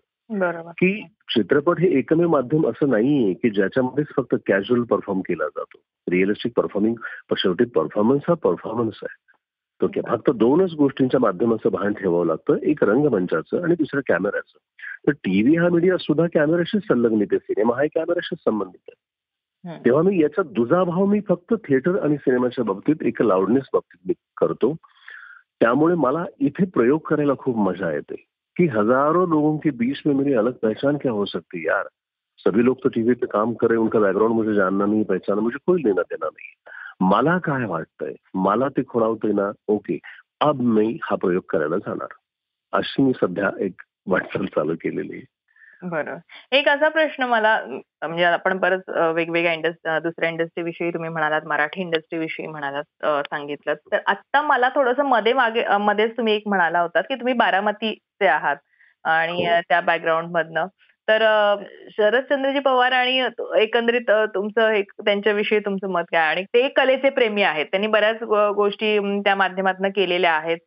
की 0.71 1.03
चित्रपट 1.29 1.79
हे 1.79 1.87
एकमेव 1.97 2.27
माध्यम 2.27 2.67
असं 2.67 2.89
नाहीये 2.89 3.33
की 3.33 3.49
ज्याच्यामध्येच 3.49 4.07
फक्त 4.15 4.35
कॅज्युअल 4.47 4.83
परफॉर्म 4.83 5.19
केला 5.19 5.45
जातो. 5.45 5.77
रिअलिस्टिक 6.11 6.51
परफॉर्मिंग 6.55 6.95
शेवटी 7.37 7.65
परफॉर्मन्स 7.65 8.21
हा 8.27 8.33
परफॉर्मन्स 8.33 8.99
आहे. 9.03 9.33
तो 9.81 9.87
फक्त 10.07 10.31
दोनच 10.31 10.73
गोष्टींच्या 10.73 11.19
माध्यमाचं 11.19 11.69
भान 11.69 11.93
ठेवावं 11.93 12.25
लागतं 12.25 12.55
एक 12.55 12.83
रंगमंचाचं 12.83 13.63
आणि 13.63 13.75
दुसरं 13.75 14.01
कॅमेऱ्याचं 14.07 14.57
तर 15.07 15.11
टीव्ही 15.11 15.55
हा 15.55 15.69
मीडिया 15.69 15.97
सुद्धा 15.97 16.25
कॅमेऱ्याशी 16.33 16.79
संलग्नित 16.79 17.27
आहे. 17.31 17.39
सिनेमा 17.39 17.75
हा 17.75 17.85
कॅमेऱ्याशी 17.95 18.35
संबंधित 18.35 18.79
आहे. 18.87 19.13
तेव्हा 19.85 20.01
मी 20.01 20.21
याचा 20.21 20.41
दुजाभाव 20.43 21.05
मी 21.05 21.19
फक्त 21.29 21.53
थिएटर 21.53 21.99
आणि 21.99 22.17
सिनेमाच्या 22.17 22.65
बाबतीत 22.65 22.95
एक 23.01 23.21
लाउडनेस 23.21 23.63
बाबतीत 23.73 24.07
मी 24.07 24.13
करतो. 24.37 24.75
त्यामुळे 25.59 25.95
मला 25.95 26.25
इथे 26.39 26.65
प्रयोग 26.65 26.99
करायला 26.99 27.33
खूप 27.39 27.57
मजा 27.57 27.91
येते. 27.91 28.15
कि 28.55 28.67
हजारों 28.67 29.29
लोगों 29.29 29.57
के 29.57 29.69
बीच 29.69 30.01
में 30.05 30.15
मेरी 30.15 30.33
अलग 30.33 30.51
पहचान 30.51 30.97
क्या 30.97 31.11
हो 31.11 31.25
सकती 31.25 31.57
है 31.57 31.65
यार? 31.65 31.83
सभी 32.37 32.65
लोग 32.65 32.77
तो 32.83 32.89
टीवी 32.89 33.13
पे 33.13 33.25
काम 33.25 33.53
कर 33.53 33.75
उनका 33.75 33.99
बैकग्राउंड 33.99 34.33
मुझे 34.33 34.53
जानना 34.53 34.85
नहीं 34.85 35.03
पहचाना 35.03 35.41
मुझे 35.41 35.57
कोई 35.67 35.81
लेना 35.83 36.01
देना 36.01 36.25
नहीं 36.25 36.71
मला 37.09 37.37
काय 37.37 37.65
वाटतंय? 37.65 38.13
मला 38.33 38.67
ते 38.69 38.83
खुणावतंय 38.83 39.31
ना? 39.31 39.51
ओके 39.67 39.99
अब 40.41 40.61
मी 40.61 40.99
हा 41.03 41.15
प्रयोग 41.15 41.43
करायला 41.49 41.77
जाणार. 41.77 42.07
अशी 42.73 43.01
मी 43.01 43.11
सध्या 43.21 43.51
एक 43.59 43.81
वाटचाल 44.07 44.45
चालू 44.45 44.75
केलेली 44.75 45.15
आहे. 45.15 45.25
बरं. 45.83 46.17
एक 46.51 46.67
असा 46.69 46.89
प्रश्न 46.89 47.23
मला 47.23 47.57
म्हणजे 48.01 48.23
आपण 48.23 48.57
परत 48.59 48.89
वेगवेगळ्या 49.15 49.53
इंडस्ट्री 49.53 49.99
दुसऱ्या 49.99 50.29
इंडस्ट्री 50.29 50.63
विषयी 50.63 50.89
तुम्ही 50.89 51.09
म्हणालात 51.09 51.47
मराठी 51.47 51.81
इंडस्ट्री 51.81 52.19
विषयी 52.19 52.47
म्हणालात 52.47 53.05
सांगितलं 53.25 53.73
तर 53.91 53.99
आता 54.07 54.41
मला 54.41 54.69
थोडसमध्ये 54.75 55.33
मागे 55.33 55.63
मध्येच 55.81 56.15
तुम्ही 56.17 56.35
एक 56.35 56.47
म्हणाला 56.47 56.79
होतात 56.79 57.03
की 57.03 57.15
तुम्ही 57.15 57.33
बारामतीचे 57.33 58.27
आहात 58.27 58.55
आणि 59.05 59.45
हो. 59.45 59.59
त्या 59.69 59.81
बॅकग्राऊंड 59.81 60.31
मधनं. 60.31 60.67
तर 61.07 61.23
शरदचंद्रजी 61.91 62.59
पवार 62.59 62.91
आणि 62.91 63.17
एकंदरीत 63.61 64.11
तुमचं 64.35 64.69
एक 64.73 64.91
त्यांच्याविषयी 65.05 65.59
तुमचं 65.59 65.89
मत 65.91 66.03
काय? 66.11 66.27
आणि 66.27 66.43
ते 66.53 66.67
कलेचे 66.77 67.09
प्रेमी 67.09 67.43
आहेत. 67.43 67.65
त्यांनी 67.65 67.87
बऱ्याच 67.87 68.23
गोष्टी 68.55 68.97
त्या 69.25 69.35
माध्यमातून 69.35 69.89
केलेल्या 69.95 70.31
आहेत. 70.33 70.57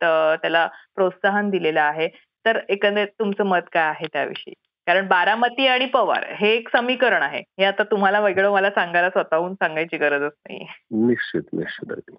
त्याला 0.41 0.65
प्रोत्साहन 0.95 1.49
दिलेलं 1.49 1.81
आहे. 1.81 2.07
तर 2.47 2.59
एकंदरीत 2.69 3.07
तुमचं 3.07 3.43
मत 3.43 3.69
काय 3.73 3.83
आहे 3.83 4.07
त्याविषयी? 4.13 4.53
कारण 4.87 5.07
बारामती 5.07 5.67
आणि 5.67 5.85
पवार 5.85 6.25
हे 6.33 6.53
एक 6.53 6.69
समीकरण 6.75 7.21
आहे. 7.21 7.39
हे 7.39 7.63
आता 7.63 7.83
तुम्हाला 7.83 8.19
वेगळं 8.19 8.51
मला 8.51 8.69
सांगायला 8.69 9.09
स्वतःहून 9.09 9.53
सांगायची 9.53 9.97
गरजच 9.97 10.31
नाही 10.49 10.67
निश्चित 10.91 11.41
निश्चित 11.53 11.91
अगदी. 11.91 12.15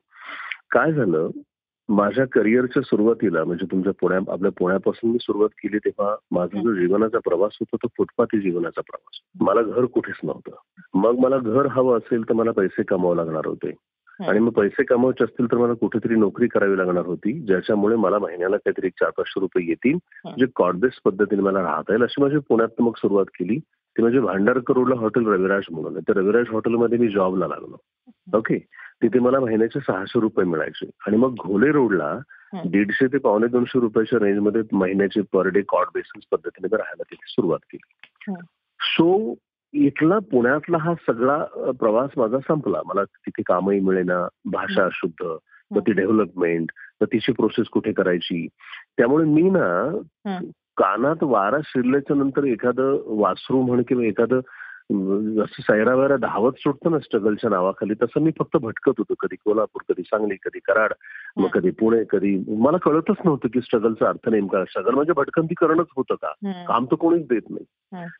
काय 0.70 0.92
झालं? 0.92 1.28
माझ्या 1.88 2.24
करिअरच्या 2.32 2.82
सुरुवातीला 2.82 3.44
म्हणजे 3.44 3.66
तुमच्या 3.70 3.92
पुण्या 4.00 4.32
आपल्या 4.32 4.50
पुण्यापासून 4.58 5.10
मी 5.10 5.18
सुरुवात 5.20 5.48
केली 5.48 5.78
तेव्हा 5.78 6.16
माझा 6.30 6.62
जो 6.62 6.74
जीवनाचा 6.74 7.18
प्रवास 7.18 7.52
होता 7.60 7.76
तो 7.82 7.88
फुटपाथी 7.96 8.40
जीवनाचा 8.40 8.80
प्रवास 8.80 9.20
मला 9.40 9.62
घर 9.62 9.84
कुठेच 9.84 10.14
नव्हतं. 10.22 10.52
मग 10.94 11.18
मला 11.18 11.38
घर 11.38 11.66
हवं 11.66 11.98
असेल 11.98 12.22
तर 12.22 12.32
मला 12.32 12.50
पैसे 12.50 12.82
कमावं 12.82 13.16
लागणार 13.16 13.46
होते. 13.46 13.70
आणि 14.26 14.38
मग 14.38 14.50
पैसे 14.50 14.84
कमवायचे 14.84 15.24
असतील 15.24 15.46
तर 15.46 15.56
मला 15.56 15.72
कुठेतरी 15.72 16.14
नोकरी 16.14 16.46
करावी 16.46 16.78
लागणार 16.78 17.06
होती 17.06 17.32
ज्याच्यामुळे 17.32 17.96
मला 17.96 18.18
महिन्याला 18.18 18.56
काहीतरी 18.56 18.90
चार 18.90 19.10
पाचशे 19.10 19.40
रुपये 19.40 19.66
येतील 19.68 19.98
जे 20.38 20.46
कॉर्डेस 20.54 20.92
पद्धतीने 21.04 21.42
मला 21.42 21.62
राहता 21.62 21.92
येईल. 21.92 22.02
अशी 22.02 22.22
माझी 22.22 22.38
पुण्यात 22.38 22.82
मग 22.82 22.92
सुरुवात 22.96 23.24
केली. 23.24 23.58
ती 23.66 24.02
म्हणजे 24.02 24.20
भांडारकर 24.20 24.74
रोडला 24.74 24.94
हॉटेल 24.94 25.26
रविराज 25.26 25.62
म्हणून. 25.70 25.98
त्या 25.98 26.20
रविराज 26.20 26.44
हॉटेलमध्ये 26.48 26.98
मी 26.98 27.08
जॉबला 27.08 27.46
लागलो. 27.46 27.76
ओके? 28.34 28.58
तिथे 29.02 29.18
मला 29.18 29.40
महिन्याचे 29.40 29.80
सहाशे 29.80 30.20
रुपये 30.20 30.46
मिळायचे. 30.46 30.90
आणि 31.06 31.16
मग 31.16 31.34
घोले 31.34 31.72
रोडला. 31.72 32.18
दीडशे 32.66 33.06
ते 33.06 33.18
पावणे 33.18 33.46
दोनशे 33.46 33.80
रुपयाच्या 33.80 34.18
रेंजमध्ये 34.18 34.62
महिन्याचे 34.72 35.20
पर 35.32 35.46
डे 35.46 35.62
कॉर्ड 35.68 35.88
बेसिस 35.94 36.24
पद्धतीने 36.32 36.76
राहायला 36.76 37.02
तिथे 37.02 37.24
सुरुवात 37.28 37.58
केली. 37.72 37.92
सो 38.80 39.34
इथला 39.72 40.18
पुण्यातला 40.18 40.76
हा 40.76 40.94
सगळा 40.94 41.44
प्रवास 41.80 42.10
माझा 42.16 42.38
संपला. 42.38 42.80
मला 42.86 43.04
तिथे 43.04 43.42
कामही 43.42 43.80
मिळेना 43.80 44.28
भाषा 44.44 44.84
अशुद्ध 44.84 45.26
मग 45.70 45.80
ती 45.80 45.92
डेव्हलपमेंट 45.92 46.70
तर 47.00 47.04
तिची 47.04 47.32
प्रोसेस 47.32 47.66
कुठे 47.66 47.92
करायची? 47.92 48.48
त्यामुळे 48.96 49.24
मी 49.24 49.42
ना. 49.42 49.98
कानात 50.76 51.16
वारा 51.22 51.56
शिरल्याच्या 51.64 52.16
नंतर 52.16 52.44
एखादं 52.44 53.02
वासरू 53.06 53.62
म्हण 53.62 53.82
किंवा 53.88 54.04
एखादं 54.04 54.40
जसं 54.92 55.62
सैरावैरा 55.62 56.16
धावत 56.16 56.52
सुटतं 56.58 56.90
ना 56.90 56.98
स्ट्रगलच्या 56.98 57.50
नावाखाली 57.50 57.94
तसं 57.94 58.20
मी 58.20 58.30
फक्त 58.38 58.56
भटकत 58.56 58.92
होतो 58.98 59.14
कधी 59.14 59.36
कोल्हापूर 59.36 59.82
कधी 59.88 60.02
सांगली 60.02 60.36
कधी 60.36 60.58
कराड 60.58 60.92
मग. 61.36 61.48
कधी 61.48 61.70
पुणे 61.70 62.04
कधी 62.10 62.44
मला 62.48 62.76
कळतच 62.76 63.16
नव्हतं 63.24 63.48
की 63.48 63.60
स्ट्रगलचा 63.60 64.08
अर्थ 64.08 64.28
नेमका 64.28 64.64
स्ट्रगल 64.64 64.90
म्हणजे 64.90 65.12
भटकंती 65.12 65.54
करणंच 65.54 65.86
होतं 65.96 66.14
का. 66.14 66.32
काम 66.68 66.84
तर 66.84 66.94
कोणीच 66.94 67.28
देत 67.28 67.42
नाही. 67.50 67.64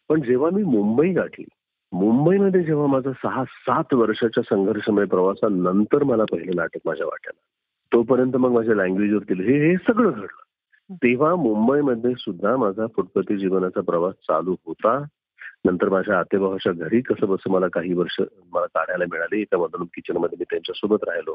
पण 0.09 0.23
जेव्हा 0.23 0.51
मी 0.51 0.63
मुंबई 0.63 1.13
गाठली 1.13 1.45
मुंबईमध्ये 1.93 2.63
जेव्हा 2.63 2.87
माझा 2.87 3.13
सहा 3.13 3.45
सात 3.45 3.95
वर्षाच्या 3.95 4.43
संघर्षमय 4.43 5.05
प्रवासानंतर 5.05 6.05
मला 6.05 6.25
पहिलं 6.25 6.53
नाटक 6.57 6.79
माझ्या 6.85 7.07
वाट्याला 7.07 7.41
तोपर्यंत 7.93 8.37
मग 8.37 8.51
माझ्या 8.51 8.75
लँग्वेजवरती 8.75 9.43
हे 9.43 9.71
हे 9.71 9.77
सगळं 9.77 10.11
घडलं. 10.11 10.95
तेव्हा 10.95 11.35
मुंबईमध्ये 11.37 12.13
सुद्धा 12.19 12.57
माझा 12.57 12.87
फुटपती 12.87 13.37
जीवनाचा 13.37 13.81
प्रवास 13.81 14.15
चालू 14.15 14.57
होता. 14.67 15.05
नंतर 15.65 15.89
माझ्या 15.89 16.19
आतेभावाच्या 16.19 16.73
घरी 16.73 17.01
कसं 17.01 17.29
बसं 17.29 17.51
मला 17.51 17.69
काही 17.69 17.93
वर्ष 17.93 18.21
मला 18.53 18.67
काढायला 18.67 19.05
मिळाले 19.11 19.41
एका 19.41 19.59
मधून 19.59 19.85
किचनमध्ये 19.85 20.37
मी 20.39 20.45
त्यांच्यासोबत 20.51 21.05
राहिलो. 21.09 21.35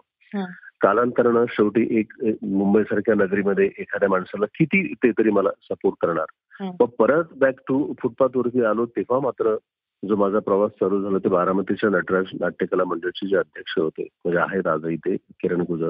कालांतरानं 0.81 1.45
शेवटी 1.49 1.99
एक 1.99 2.13
मुंबईसारख्या 2.43 3.15
नगरीमध्ये 3.15 3.65
एखाद्या 3.65 4.09
माणसाला 4.09 4.45
किती 4.45 4.93
ते 4.93 5.11
तरी 5.11 5.29
मला 5.29 5.49
सपोर्ट 5.61 5.95
करणार. 6.01 6.25
मग 6.61 6.85
परत 6.85 7.23
बॅक 7.35 7.55
टू 7.67 7.93
फुटपाथवरती 8.01 8.63
आलो 8.63 8.85
तेव्हा 8.85 9.19
मात्र 9.19 9.55
जो 10.03 10.15
माझा 10.15 10.39
प्रवास 10.39 10.71
चालू 10.71 11.01
झाला 11.01 11.17
ते 11.17 11.29
बारामतीच्या 11.29 11.89
नटराज 11.89 12.25
नाट्यकला 12.39 12.83
मंडळाचे 12.83 13.27
जे 13.27 13.37
अध्यक्ष 13.37 13.77
होते 13.77 14.03
म्हणजे 14.03 14.39
आहेत 14.39 14.67
आजही 14.67 14.95
ते 14.95 15.15
किरण 15.15 15.61
गुजर. 15.61 15.89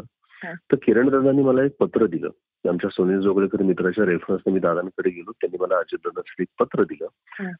तर 0.52 0.76
किरण 0.76 1.10
दादांनी 1.10 1.44
मला 1.44 1.64
एक 1.64 1.72
पत्र 1.80 2.06
दिलं. 2.06 2.30
आमच्या 2.70 2.90
सुनील 2.90 3.20
जोगळेकर 3.20 3.62
मित्राच्या 3.62 4.06
रेफरन्सने 4.06 4.54
मी 4.54 4.60
दादांकडे 4.60 5.10
गेलो. 5.10 5.32
त्यांनी 5.32 5.58
मला 5.62 5.78
अजित 5.78 5.98
दादांसाठी 6.06 6.44
एक 6.44 6.64
पत्र 6.64 6.84
दिलं. 6.84 7.08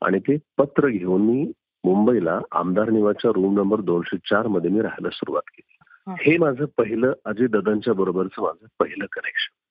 आणि 0.02 0.20
ते 0.20 0.38
पत्र 0.58 0.88
घेऊन 0.88 1.22
मी 1.22 1.52
मुंबईला 1.84 2.40
आमदार 2.52 2.90
निवासच्या 2.90 3.32
रूम 3.32 3.56
नंबर 3.56 3.82
दोनशे 3.82 4.18
चारमध्ये 4.18 4.70
मी 4.70 4.82
राहायला 4.82 5.10
सुरुवात 5.14 5.42
केली. 5.48 5.78
हं. 6.12 6.46
माझं 6.46 6.66
पहिलं 6.78 7.14
अजित 7.26 7.50
दादांच्या 7.50 7.94
बरोबरचं 7.94 8.42
माझं 8.42 8.66
पहिलं 8.80 9.06
कनेक्शन. 9.12 9.64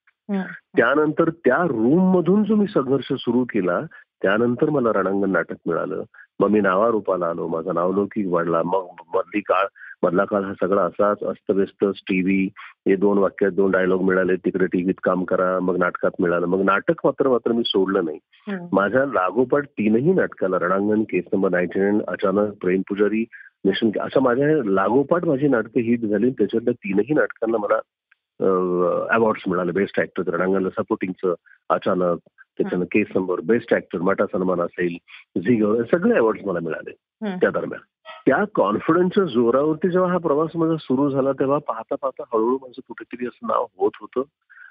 त्यानंतर 0.77 1.31
त्या 1.31 1.57
रूम 1.57 2.17
मधून 2.17 2.45
जो 2.45 2.55
मी 2.55 2.67
संघर्ष 2.67 3.13
सुरू 3.13 3.45
केला 3.45 3.81
त्यानंतर 3.95 4.71
मला 4.71 4.93
रणांगण 4.93 5.31
नाटक 5.31 5.57
मिळालं. 5.67 6.03
मग 6.41 6.49
मी 6.49 6.61
नावारूपाला 6.61 7.27
आलो. 7.27 7.47
माझा 7.47 7.73
नावलौकिक 7.73 8.27
वाढला. 8.29 8.63
मग 8.63 8.87
मधली 9.15 9.41
काळ 9.41 9.67
मधला 10.03 10.25
काळ 10.25 10.43
हा 10.43 10.53
सगळा 10.61 10.83
असाच 10.83 11.23
अस्तव्यस्त 11.23 11.85
टीव्ही 12.09 12.49
हे 12.89 12.97
दोन 12.97 13.19
वाक्यात 13.19 13.53
दोन 13.53 13.71
डायलॉग 13.71 14.03
मिळाले 14.03 14.37
तिकडे 14.37 14.67
टीव्हीत 14.67 15.01
काम 15.03 15.25
करा 15.25 15.59
मग 15.61 15.77
नाटकात 15.77 16.11
मिळालं. 16.21 16.47
मग 16.47 16.63
नाटक 16.65 17.01
मात्र 17.05 17.29
मात्र 17.29 17.53
मी 17.53 17.63
सोडलं 17.67 18.05
नाही. 18.05 18.19
माझ्या 18.73 19.05
लागोपाठ 19.07 19.67
तीनही 19.79 20.13
नाटकाला 20.13 20.59
Ranangan 20.59 21.03
case 21.03 21.25
number 21.33 21.51
ninety 21.51 21.81
nine 21.81 22.01
Achanak 22.09 22.53
Prem 22.61 22.83
Pujari 22.89 23.25
mission 23.65 23.91
अशा 24.01 24.21
माझ्या 24.21 24.47
लागोपाठ 24.65 25.25
माझी 25.25 25.49
नाटकं 25.49 25.81
हिट 25.81 26.05
झाली. 26.05 26.31
त्याच्यातल्या 26.31 26.75
तीनही 26.75 27.15
नाटकांना 27.15 27.59
मला 27.59 27.79
अवॉर्ड्स 29.15 29.43
मिळाले. 29.49 29.73
बेस्ट 29.73 30.01
ऍक्टर 30.01 30.35
रणांगणला 30.35 30.69
सपोर्टिंगचं 30.71 31.35
अचानक 31.71 32.19
त्याच्यानं 32.59 32.85
case 32.85 33.07
number 33.15 33.41
best 33.41 33.75
actor 33.75 33.99
MaTa 33.99 34.25
सन्मान 34.27 34.61
असेल 34.61 34.97
झी 35.41 35.55
गौरव 35.61 35.83
सगळे 35.93 36.17
अवॉर्ड्स 36.19 36.45
मला 36.47 36.61
मिळाले. 36.61 36.91
त्या 37.41 37.51
दरम्यान. 37.51 37.81
त्या 38.27 38.45
कॉन्फिडन्सच्या 38.55 39.25
जोरावरती 39.25 39.91
जेव्हा 39.91 40.11
हा 40.13 40.19
प्रवास 40.19 40.51
माझा 40.55 40.77
सुरू 40.81 41.11
झाला 41.11 41.33
तेव्हा 41.33 41.59
पाहता 41.59 41.95
पाहता 41.95 42.23
हळूहळू 42.33 42.59
माझं 42.63 42.81
कुठेतरी 42.89 43.27
असं 43.27 43.47
नाव 43.47 43.67
होत 43.79 43.91
होतं. 44.01 44.23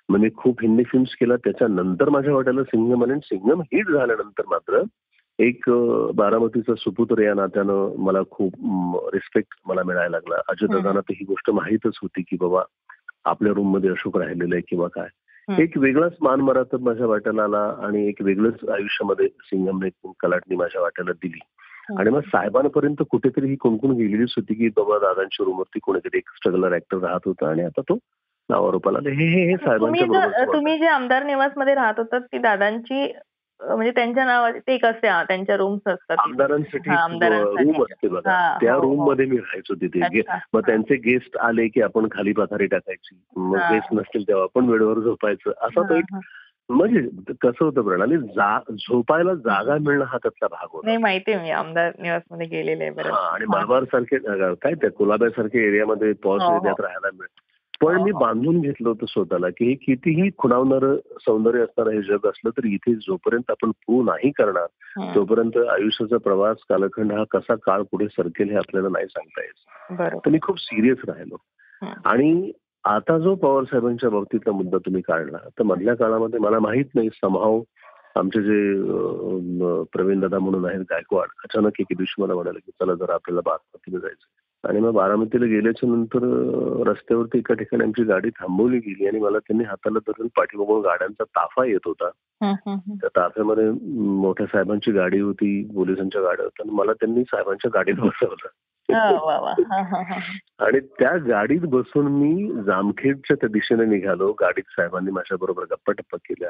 मग 0.09 0.19
मी 0.19 0.29
खूप 0.37 0.61
हिंदी 0.61 0.83
फिल्म्स 0.83 1.15
केला. 1.15 1.35
त्याच्यानंतर 1.35 2.09
माझ्या 2.09 2.33
वाट्याला 2.33 2.63
सिंगम 2.63 3.03
आणि 3.03 3.19
सिंगम 3.23 3.61
हिट 3.61 3.87
झाल्यानंतर 3.87 4.43
मात्र 4.47 4.81
एक 5.39 5.69
बारामतीचा 6.15 6.75
सुपुत्र 6.75 7.21
या 7.21 7.33
नात्यानं 7.33 7.95
मला 7.97 8.19
खूप 8.31 8.53
रिस्पेक्ट 9.13 9.59
मला 9.65 9.83
मिळायला 9.83 10.09
लागला. 10.09 10.35
अजितदादांना 10.49 10.99
तर 10.99 11.13
ही 11.19 11.25
गोष्ट 11.25 11.51
माहीतच 11.51 11.97
होती 12.01 12.21
की 12.21 12.37
बाबा 12.41 12.61
आपल्या 13.25 13.53
रूममध्ये 13.53 13.89
अशोक 13.89 14.17
राहिलेला 14.17 14.55
आहे 14.55 14.61
किंवा 14.69 14.87
काय. 14.87 15.07
एक 15.61 15.77
वेगळाच 15.77 16.13
मान 16.21 16.41
मराठा 16.41 16.77
माझ्या 16.81 17.07
वाट्याला 17.07 17.43
आला 17.43 17.73
आणि 17.79 18.07
एक 18.07 18.21
वेगळंच 18.21 18.69
आयुष्यामध्ये 18.69 19.27
सिंगमने 19.27 20.11
कलाटणी 20.19 20.55
माझ्या 20.55 20.81
वाट्याला 20.81 21.11
दिली. 21.11 21.39
आणि 21.99 22.09
मग 22.09 22.19
साहेबांपर्यंत 22.19 23.03
कुठेतरी 23.09 23.47
ही 23.49 23.55
कुणकुण 23.55 23.91
गेलेलीच 23.91 24.33
होती 24.37 24.53
की 24.53 24.69
बाबा 24.69 24.97
दादांच्या 24.97 25.45
रूमवरती 25.45 25.79
कोणीतरी 25.79 26.17
एक 26.17 26.29
स्ट्रगलर 26.29 26.75
ऍक्टर 26.75 26.97
राहत 26.97 27.19
होता 27.25 27.49
आणि 27.49 27.63
आता 27.63 27.81
तो 27.81 27.97
नावारूपाला. 28.49 28.99
हे 28.99 29.11
हे 29.11 29.25
हे 29.25 29.55
तुम्ही 29.55 29.99
साहेबांच्या 29.99 30.45
तुम्ही 30.53 30.77
जे 30.79 30.87
आमदार 30.87 31.23
निवासमध्ये 31.23 31.75
राहत 31.75 31.93
होतात 31.97 32.21
ती 32.21 32.37
दादांची 32.37 33.11
म्हणजे 33.59 33.91
त्यांच्या 33.91 34.25
नावाचे 34.25 34.59
ते 34.59 34.77
कसे 34.77 35.07
हा, 35.07 35.23
त्यांच्या 35.23 35.57
रूम्स 35.57 35.87
असतात 35.87 36.17
आमदारांसाठी 36.19 36.89
हा. 36.89 37.05
रूम 37.09 37.83
असते 37.83 38.07
बघा 38.07 38.31
हा, 38.31 38.57
त्या 38.61 38.73
हो, 38.73 38.81
हो. 38.81 38.85
रूममध्ये 38.89 39.25
मी 39.25 39.37
राहायचो 39.37 39.75
तिथे. 39.75 40.21
मग 40.53 40.61
त्यांचे 40.61 40.95
गेस्ट 40.95 41.37
आले 41.37 41.67
की 41.67 41.81
आपण 41.81 42.07
खाली 42.11 42.33
पथारी 42.33 42.65
टाकायची 42.65 43.15
मग 43.35 43.57
हा. 43.57 43.73
गेस्ट 43.73 43.93
नसतील 43.93 44.27
तेव्हा 44.27 44.43
आपण 44.43 44.67
बेडवर 44.67 44.99
झोपायचं 44.99 45.49
असा 45.49 45.81
तो 45.81 45.93
हा, 45.93 45.97
एक 45.97 46.13
हा. 46.13 46.19
म्हणजे 46.71 47.33
कसं 47.41 47.63
होतं 47.65 47.81
प्रणाली 47.81 48.17
जा- 48.17 48.73
झोपायला 48.73 49.33
जागा 49.33 49.77
मिळणं 49.81 50.05
हा 50.05 50.17
त्यातला 50.17 50.47
भाग 50.47 50.67
होता 50.71 50.85
नाही 50.85 50.97
माहितीये 50.97 51.39
मी 51.39 51.51
आमदार 51.51 51.91
निवासमध्ये 51.99 52.47
गेलेले 52.47 52.85
आणि 52.85 53.45
मलबार 53.47 53.83
सारखे 53.83 54.17
काय 54.53 54.73
त्या 54.73 54.91
कुलाब्या 54.91 55.29
सारख्या 55.29 55.61
एरियामध्ये 55.61 56.13
पॉश 56.13 56.41
हो, 56.41 56.47
हो. 56.49 56.55
एरियात 56.55 56.81
राहायला 56.81 57.09
मिळेल 57.13 57.39
पण 57.81 57.95
हो, 57.97 58.03
मी. 58.03 58.11
बांधून 58.11 58.59
घेतलं 58.61 58.89
होतं 58.89 59.05
स्वतःला 59.05 59.49
की 59.49 59.65
हे 59.65 59.73
कितीही 59.75 60.29
खुणावणारं 60.37 60.95
सौंदर्य 61.19 61.61
असणारं 61.61 61.91
हे 61.91 62.01
जग 62.01 62.27
असलं 62.27 62.49
तरी 62.49 62.73
इथे 62.73 62.93
जोपर्यंत 62.95 63.51
आपण 63.51 63.71
प्रूव्ह 63.71 64.05
नाही 64.05 64.31
करणार. 64.31 64.65
तोपर्यंत 65.15 65.57
आयुष्याचा 65.57 66.17
प्रवास 66.17 66.57
कालखंड 66.69 67.11
हा 67.11 67.23
कसा 67.31 67.55
काळ 67.55 67.81
पुढे 67.81 68.07
सरकेल 68.07 68.49
हे 68.49 68.55
आपल्याला 68.55 68.89
नाही 68.89 69.05
सांगता 69.05 69.41
येत 69.41 70.17
तर 70.25 70.29
मी 70.29 70.39
खूप 70.41 70.59
सिरियस 70.59 70.97
राहिलो. 71.07 71.35
आणि 72.05 72.51
आता 72.83 73.17
जो 73.17 73.35
पवार 73.35 73.63
साहेबांच्या 73.63 74.09
बाबतीतला 74.09 74.53
मुद्दा 74.53 74.77
तुम्ही 74.77 75.01
काढला 75.01 75.37
तर 75.37 75.63
मधल्या 75.63 75.95
काळामध्ये 75.95 76.39
मला 76.39 76.59
माहीत 76.59 76.85
नाही 76.95 77.09
समहाव 77.09 77.61
आमचे 78.15 78.41
जे 78.41 79.83
प्रवीण 79.83 80.19
दादा 80.19 80.39
म्हणून 80.39 80.65
आहेत 80.65 80.79
गायकवाड 80.79 81.27
अचानक 81.43 81.79
एके 81.79 81.95
दिवशी 81.95 82.21
मला 82.21 82.33
म्हणाले 82.33 82.59
की 82.59 82.71
चला 82.71 82.93
जरा 82.93 83.13
आपल्याला 83.13 83.41
बारामतीला 83.45 83.99
जायचं 83.99 84.67
आणि 84.67 84.79
मग 84.79 84.91
बारामतीला 84.91 85.45
गेल्याच्यानंतर 85.45 86.23
रस्त्यावरती 86.87 87.37
एका 87.37 87.53
ठिकाणी 87.53 87.83
आमची 87.83 88.03
गाडी 88.03 88.29
थांबवली 88.29 88.77
गेली 88.77 89.07
आणि 89.07 89.19
मला 89.19 89.39
त्यांनी 89.39 89.63
हाताला 89.63 89.99
धरून 90.07 90.27
पाठीमागून 90.35 90.81
गाड्यांचा 90.81 91.23
ताफा 91.23 91.65
येत 91.65 91.79
होता. 91.85 92.09
त्या 93.01 93.09
ताफ्यामध्ये 93.15 93.69
मोठ्या 93.95 94.45
साहेबांची 94.45 94.91
गाडी 94.91 95.19
होती 95.19 95.63
पोलिसांच्या 95.75 96.21
गाड्या 96.21 96.45
होत्या 96.45 96.65
आणि 96.67 96.75
मला 96.75 96.93
त्यांनी 96.93 97.23
साहेबांच्या 97.23 97.71
गाडीत 97.73 97.95
बसवलं. 97.95 98.47
आणि 100.59 100.79
त्या 100.79 101.17
गाडीत 101.17 101.59
बसून 101.63 102.05
मी 102.05 102.51
जामखेडच्या 102.65 103.37
त्या 103.41 103.49
दिशेने 103.49 103.85
निघालो. 103.85 104.31
गाडीत 104.31 104.63
साहेबांनी 104.69 105.11
माझ्या 105.11 105.37
बरोबर 105.41 105.63
गप्पा 105.63 105.91
टप्पा 105.91 106.17
केल्या. 106.17 106.49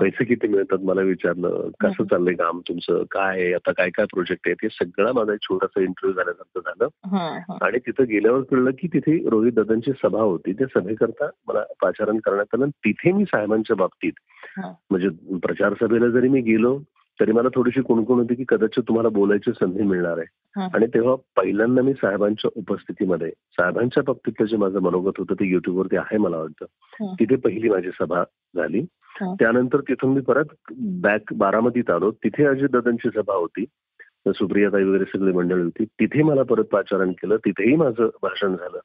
पैसे 0.00 0.24
किती 0.24 0.48
मिळतात 0.48 0.78
मला 0.82 1.00
विचारलं. 1.00 1.68
कसं. 1.80 2.04
चाललंय 2.04 2.34
काम 2.34 2.60
तुमचं? 2.68 3.02
काय 3.10 3.40
आहे? 3.40 3.52
आता 3.52 3.72
काय 3.72 3.90
काय 3.90 4.06
प्रोजेक्ट 4.06 4.48
आहे 4.48 4.54
ते 4.54 4.68
सगळा 4.68 5.12
माझा 5.12 5.32
एक 5.32 5.38
छोटासा 5.42 5.80
इंटरव्ह्यू 5.80 6.12
झाल्यासारखं 6.12 6.70
झालं. 6.70 6.88
आणि 7.64 7.78
तिथं 7.78 8.04
गेल्यावर 8.04 8.40
कळलं 8.40 8.70
की 8.70 8.88
तिथे 8.88 9.28
रोहित 9.28 9.52
दादांची 9.52 9.92
सभा 10.02 10.20
होती. 10.20 10.52
त्या 10.52 10.80
सभेकरता 10.80 11.26
मला 11.48 11.60
पाचारण 11.82 12.16
करण्यात 12.16 12.54
आलं. 12.54 12.66
तिथे 12.68 13.12
मी 13.12 13.24
साहेबांच्या 13.24 13.76
बाबतीत 13.76 14.12
हं. 14.58 14.72
म्हणजे 14.90 15.08
प्रचार 15.42 15.72
सभेला 15.80 16.08
जरी 16.08 16.28
मी 16.28 16.40
गेलो 16.40 16.78
तरी 17.20 17.32
मला 17.32 17.48
थोडीशी 17.54 17.80
कुणकुण 17.80 18.18
होती 18.18 18.34
की 18.34 18.44
कदाचित 18.48 18.82
तुम्हाला 18.88 19.08
बोलायची 19.08 19.52
संधी 19.52 19.82
मिळणार 19.82 20.18
आहे. 20.18 20.26
आणि 20.74 20.86
तेव्हा 20.86 21.14
पहिल्यांदा 21.36 21.82
मी 21.82 21.92
साहेबांच्या 21.92 22.50
उपस्थितीमध्ये 22.56 23.30
साहेबांच्या 23.30 24.02
बाबतीतलं 24.02 24.46
जे 24.46 24.56
माझं 24.56 24.80
मनोगत 24.80 25.12
होतं 25.18 25.34
ते 25.34 25.46
युट्यूबवरती 25.46 25.96
आहे 25.96 26.18
मला 26.18 26.36
वाटतं. 26.36 26.64
तिथे 27.20 27.36
पहिली 27.36 27.68
माझी 27.68 27.90
सभा 28.00 28.22
झाली. 28.56 28.82
त्यानंतर 29.34 29.80
तिथून 29.80 30.14
मी 30.14 30.20
परत 30.20 30.44
बॅक 30.78 31.32
बारामतीत 31.32 31.90
आलो 31.90 32.10
तिथे 32.10 32.44
अजितदादांची 32.44 33.08
सभा 33.14 33.34
होती 33.34 33.64
सुप्रियाताई 34.28 34.84
वगैरे 34.84 35.04
सगळी 35.04 35.32
मंडळी 35.32 35.62
होती 35.62 35.84
तिथे 35.84 36.22
मला 36.22 36.42
परत 36.42 36.64
पाचारण 36.64 37.12
केलं 37.12 37.36
तिथेही 37.36 37.76
माझं 37.76 38.06
भाषण 38.22 38.54
झालं. 38.56 38.78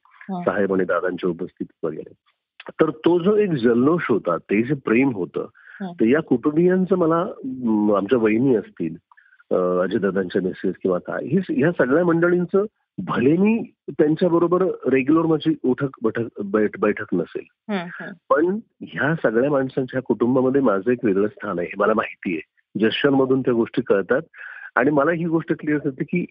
साहेब 0.44 0.74
आणि 0.74 0.84
दादांच्या 0.84 1.30
उपस्थितीत 1.30 1.84
वगैरे 1.84 2.12
तर 2.68 2.90
तो 2.90 3.18
जो 3.18 3.36
एक 3.36 3.50
जल्लोष 3.50 4.02
होता 4.08 4.36
ते 4.36 4.62
जे 4.62 4.74
प्रेम 4.74 5.10
होतं. 5.10 5.46
तर 5.82 6.04
या 6.04 6.20
कुटुंबियांचं 6.20 6.96
मला 6.96 7.16
आमच्या 7.96 8.18
वहिनी 8.18 8.54
असतील 8.56 8.94
अजयदादांच्या 9.80 10.42
मेसेज 10.42 10.74
किंवा 10.82 10.98
काय 10.98 11.24
ही 11.24 11.38
ह्या 11.50 11.70
सगळ्या 11.72 12.04
मंडळींचं 12.04 12.64
भले 12.98 13.36
मी 13.36 13.70
त्यांच्या 13.90 14.28
बरोबर 14.28 14.62
रेग्युलर 14.86 15.26
माझी 15.26 15.54
उठक 15.64 15.88
बैठक 16.02 16.40
बैठ- 16.44 16.80
बैठक 16.80 17.06
नसेल. 17.12 17.44
पण 18.28 18.58
ह्या 18.80 19.14
सगळ्या 19.22 19.50
माणसांच्या 19.50 20.02
कुटुंबामध्ये 20.02 20.60
माझं 20.60 20.90
एक 20.90 20.98
वेगळं 21.04 21.28
स्थान 21.28 21.58
आहे 21.58 21.68
मला 21.78 21.94
माहिती 21.94 22.36
आहे. 22.36 22.80
जस्टरमधून 22.80 23.40
त्या 23.40 23.54
गोष्टी 23.54 23.82
कळतात 23.82 24.20
आणि 24.76 24.90
मला 24.90 25.12
ही 25.12 25.24
गोष्ट 25.24 25.52
क्लिअर 25.58 25.78
होते 25.84 26.04
की 26.04 26.24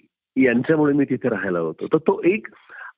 यांच्यामुळे 0.44 0.94
मी 0.94 1.06
तिथे 1.06 1.30
राहायला 1.30 1.60
होतो. 1.60 1.86
तर 1.88 1.98
तो 1.98 2.22
एक 2.26 2.48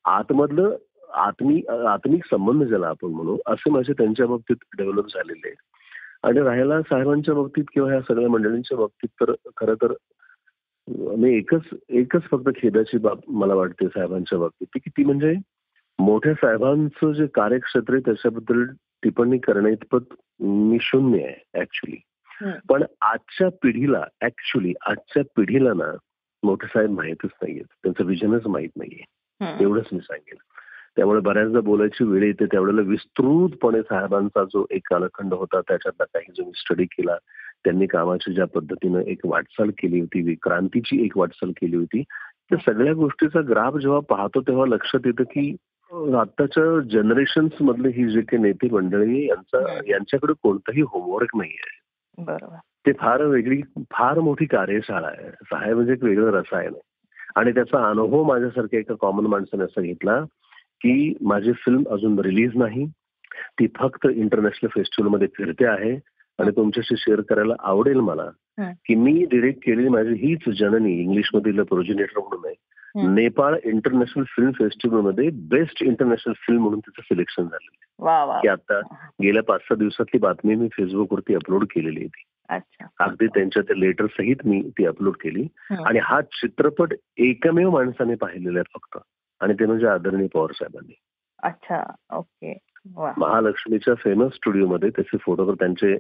आतमधलं 0.06 0.76
आत्मिक 1.14 1.70
आत्मिक 1.70 2.26
संबंध 2.26 2.64
ज्याला 2.64 2.88
आपण 2.88 3.08
म्हणू 3.08 3.38
असे 3.46 3.70
माझे 3.70 3.94
त्यांच्या 3.94 4.28
बाबतीत 4.28 4.56
डेव्हलप 4.78 5.06
झालेले 5.08 5.48
आहेत. 5.48 5.58
आणि 6.24 6.40
राहायला 6.40 6.82
साहेबांच्या 6.82 7.36
बाबतीत 7.36 7.64
किंवा 7.74 7.90
ह्या 7.92 8.02
सगळ्या 8.02 8.30
मंडळींच्या 8.30 8.78
बाबतीत 8.78 9.10
तर 9.22 9.34
खरं 9.58 9.74
तर 9.74 9.94
मी 11.18 11.36
एकच 11.38 11.62
एकच 11.90 12.22
फक्त 12.22 12.50
खेदाची 12.56 12.98
बाब 12.98 13.20
मला 13.28 13.54
वाटते 13.54 13.88
साहेबांच्या 13.88 14.40
बाबतीत 14.40 14.68
की 14.76 14.90
ती 14.90 15.04
म्हणजे 15.04 15.34
मोठ्या 16.00 16.34
साहेबांचं 16.34 17.12
जे 17.12 17.28
कार्यक्षेत्र 17.28 17.94
आहे 17.94 18.02
त्याच्याबद्दल 18.06 18.66
टिप्पणी 19.04 19.38
करण्याइतपत 19.38 20.14
मी 20.40 20.78
शून्य 20.82 21.24
आहे 21.24 21.60
ऍक्च्युली. 21.62 21.98
पण 22.70 22.84
आजच्या 23.02 23.50
पिढीला 23.64 24.04
ऍक्च्युली 24.22 24.74
आजच्या 24.82 25.24
पिढीला 25.36 25.74
ना 25.74 25.92
मोठे 26.44 26.68
साहेब 26.68 26.92
माहीतच 26.92 27.30
नाहीयेत 27.42 27.66
त्यांचं 27.84 28.06
विजनच 28.06 28.48
माहीत 28.48 28.70
नाहीये. 28.76 29.04
एवढंच 29.64 29.86
मी 29.94 30.00
सांगेन 30.00 30.38
त्यामुळे 31.00 31.20
बऱ्याचदा 31.20 31.60
बोलायची 31.60 32.04
वेळ 32.04 32.24
येते. 32.24 32.46
त्यावेळेला 32.46 32.82
विस्तृतपणे 32.82 33.82
साहेबांचा 33.82 34.44
जो 34.44 34.66
एक 34.72 34.82
कालखंड 34.90 35.34
होता 35.34 35.62
त्याच्यातला 35.62 36.04
काही 36.04 36.32
जो 36.38 36.52
स्टडी 36.56 36.86
केला 36.86 37.16
त्यांनी 37.64 37.86
कामाची 37.86 38.34
ज्या 38.34 38.46
पद्धतीनं 38.46 39.00
एक 39.00 39.20
वाटचाल 39.26 39.70
केली 39.70 40.00
होती 40.00 40.22
विक्रांतीची 40.22 41.06
एक 41.06 41.18
वाटचाल 41.18 41.52
केली 41.52 41.76
होती 41.76 42.04
त्या 42.50 42.58
सगळ्या 42.66 42.94
गोष्टीचा 42.94 43.40
ग्राफ 43.50 43.76
जेव्हा 43.76 44.00
पाहतो 44.00 44.42
तेव्हा 44.42 44.66
लक्षात 44.66 45.00
येतं 45.06 45.24
की 45.24 45.56
अं, 45.92 46.16
आत्ताच्या 46.16 46.80
जनरेशन्स 46.90 47.62
मधले 47.62 47.90
ही 47.90 48.10
जे 48.10 48.22
काही 48.22 48.44
नेते 48.44 48.70
मंडळी 48.70 49.30
यांचा 49.30 49.80
यांच्याकडे 49.88 50.34
कोणतंही 50.44 50.82
होमवर्क 50.82 51.38
नाही 51.38 51.52
आहे 51.52 51.80
बरोबर. 52.24 52.56
ते 52.86 52.92
फार 52.92 53.22
वेगळी 53.22 53.62
फार 53.92 54.20
मोठी 54.20 54.46
कार्यशाळा 54.46 55.08
आहे. 55.08 55.30
साहेब 55.30 55.76
म्हणजे 55.76 55.94
एक 55.94 56.04
वेगळं 56.04 56.32
रसायन 56.32 56.72
आहे. 56.74 56.82
आणि 57.36 57.52
त्याचा 57.52 57.90
अनुभव 57.90 58.24
माझ्यासारख्या 58.24 58.80
एका 58.80 58.94
कॉमन 59.02 59.26
माणसाने 59.26 59.64
असा 59.64 59.82
घेतला 59.82 60.24
की 60.82 61.14
माझी 61.22 61.52
फिल्म 61.52 61.84
अजून 61.90 62.20
रिलीज 62.20 62.52
नाही. 62.56 62.86
ती 63.60 63.68
फक्त 63.76 64.08
इंटरनॅशनल 64.16 64.68
फेस्टिवलमध्ये 64.76 65.28
फिरते 65.38 65.66
आहे. 65.66 66.00
आणि 66.40 66.52
तुमच्याशी 66.52 66.96
शेअर 66.98 67.22
करायला 67.22 67.54
आवडेल 67.60 68.00
मला. 68.00 68.26
की 68.88 68.96
मी 68.96 69.26
डिरेक्ट 69.32 69.66
केलेली 69.66 69.90
माझी 69.90 70.14
हीच 70.14 70.60
जननी 70.60 70.92
इंग्लिश 70.94 71.30
मधील 71.34 71.62
प्रोजिनेटर 71.62 72.20
म्हणून 72.20 72.46
आहे. 72.46 72.56
नेपाळ 73.08 73.56
इंटरनॅशनल 73.64 74.24
फिल्म 74.24 74.52
फेस्टिवलमध्ये 74.52 75.30
बेस्ट 75.34 75.84
इंटरनॅशनल 75.84 76.34
फिल्म 76.34 76.62
म्हणून 76.62 76.80
तिचं 76.80 77.02
सिलेक्शन 77.02 77.44
झालं 77.44 78.04
वा 78.06 78.26
वा. 78.26 78.40
की 78.42 78.48
आता 78.48 78.80
गेल्या 79.24 79.44
पाच 79.44 79.62
सहा 79.62 79.76
दिवसातली 79.76 80.20
बातमी 80.20 80.56
मी 80.56 80.68
फेसबुकवरती 80.68 81.36
अपलोड 81.36 81.64
केलेली 81.64 82.00
आहे 82.00 82.08
ती. 82.08 82.24
अच्छा. 82.50 82.88
अगदी 83.00 83.28
त्यांच्या 83.28 83.64
त्या 83.64 83.76
लेटर 83.76 84.06
सहित 84.06 84.36
मी 84.46 84.62
ती 84.62 84.86
अपलोड 84.86 85.14
केली. 85.16 85.48
आणि 85.86 86.00
हा 86.04 86.22
चित्रपट 86.22 86.94
एकमेव 87.18 87.70
माणसाने 87.70 88.16
पाहिलेला 88.16 88.60
आहे 88.60 88.78
फक्त. 88.78 88.98
आणि 89.40 89.54
ते 89.54 89.66
म्हणजे 89.66 89.88
आदरणीय 89.88 90.28
पवार 90.34 90.52
साहेबांनी. 90.52 90.94
अच्छा 91.44 91.84
ओके. 92.14 92.58
महालक्ष्मीच्या 93.18 93.94
फेमस 93.94 94.34
स्टुडिओमध्ये 94.34 94.90
त्याचे 94.90 95.18
फोटोग्राफ 95.18 95.58
त्यांचे 95.60 95.98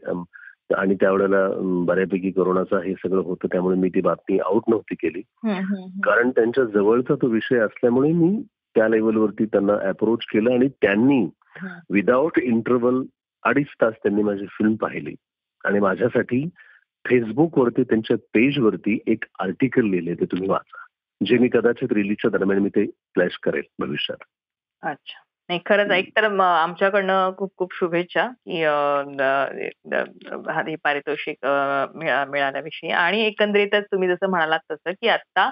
आणि 0.75 0.95
त्यावेळेला 0.95 1.47
बऱ्यापैकी 1.62 2.32
कोरोनाचा 2.32 2.78
हे 2.78 2.93
सगळं 2.93 3.21
होतं 3.21 3.47
त्यामुळे 3.47 3.78
मी 3.78 3.89
ती 3.89 4.02
बातमी 4.02 4.39
आउट 4.39 4.62
नव्हती 4.67 4.95
केली. 4.95 5.21
कारण 6.04 6.30
त्यांच्या 6.30 6.63
जवळचा 6.63 7.15
तो 7.15 7.28
विषय 7.28 7.58
असल्यामुळे 7.58 8.12
मी 8.12 8.43
त्या 8.75 8.88
लेवलवरती 8.88 9.45
त्यांना 9.45 9.73
अप्रोच 9.89 10.19
केलं 10.34 10.52
आणि 10.52 10.67
त्यांनी. 10.67 11.30
विदाऊट 11.89 12.39
इंटरव्हल 12.39 13.04
अडीच 13.43 13.67
तास 13.82 13.93
त्यांनी 13.93 14.23
माझी 14.23 14.45
फिल्म 14.45 14.75
पाहिली. 14.75 15.15
आणि 15.65 15.80
माझ्यासाठी 15.80 16.49
फेसबुकवरती 17.06 17.84
त्यांच्या 17.84 18.17
पेजवरती 18.17 18.99
एक 19.08 19.23
आर्टिकल 19.39 19.86
लिहिले 19.86 20.13
ते 20.13 20.25
तुम्ही 20.25 20.49
वाचा. 20.49 20.86
जे 21.21 21.38
मी 21.38 21.47
कदाचित 21.53 21.93
रिलीजच्या 21.93 22.29
दरम्यान 22.32 22.60
मी 22.60 22.69
ते 22.69 22.86
फ्लॅश 23.15 23.38
करेल 23.43 23.63
भविष्यात. 23.79 24.23
अच्छा. 24.84 25.23
नाही 25.49 25.60
खरंच 25.65 25.91
एक 25.91 26.10
तर 26.17 26.23
आमच्याकडनं 26.41 27.32
खूप 27.38 27.51
खूप 27.58 27.73
शुभेच्छा 27.73 28.25
की 28.47 28.58
हे 30.67 30.75
पारितोषिक 30.84 31.45
मिळाल्याविषयी. 31.45 32.91
आणि 32.91 33.21
एकंदरीतच 33.21 33.86
तुम्ही 33.91 34.10
जसं 34.10 34.29
म्हणालात 34.29 34.60
तसं 34.71 34.91
की 34.91 35.08
आता 35.08 35.49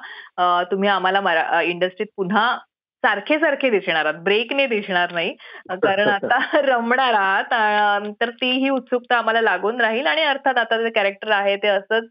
तुम्ही 0.72 0.90
आम्हाला 0.90 1.62
इंडस्ट्रीत 1.62 2.08
पुन्हा 2.18 2.58
सारखे 3.04 3.38
सारखे 3.40 3.70
दिसणार 3.70 4.06
आहात. 4.06 4.20
ब्रेकने 4.24 4.66
दिसणार 4.68 5.12
नाही. 5.12 5.34
कारण 5.70 6.08
आता 6.14 6.60
रमणार 6.62 7.14
आहात. 7.14 8.14
तर 8.22 8.30
ती 8.30 8.50
ही 8.52 8.70
उत्सुकता 8.70 9.18
आम्हाला 9.18 9.42
लागून 9.42 9.82
राहील 9.82 10.08
आणि 10.08 10.22
अर्थात 10.22 10.58
आता 10.58 10.78
जे 10.78 10.90
कॅरेक्टर 10.90 11.32
आहे 11.32 11.56
ते 11.58 11.68
असंच 11.68 12.10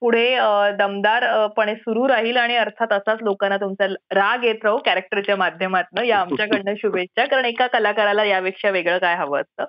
पुढे 0.00 0.34
अं, 0.34 0.76
दमदार 0.76 1.24
अं, 1.24 1.46
पणे 1.46 1.74
सुरू 1.74 2.08
राहील 2.08 2.36
आणि 2.36 2.56
अर्थात 2.56 2.92
असाच 2.92 3.18
लोकांना 3.20 3.56
तुमचा 3.56 3.86
राग 4.14 4.44
येत 4.44 4.64
राहू 4.64 4.78
कॅरेक्टरच्या 4.78 5.36
माध्यमातून. 5.36 6.04
या 6.04 6.18
आमच्याकडनं 6.18 6.74
शुभेच्छा. 6.82 7.24
कारण 7.24 7.44
एका 7.44 7.66
कलाकाराला 7.66 8.24
यापेक्षा 8.24 8.70
वेगळं 8.70 8.98
काय 8.98 9.16
हवं 9.16 9.40
असतं. 9.40 9.64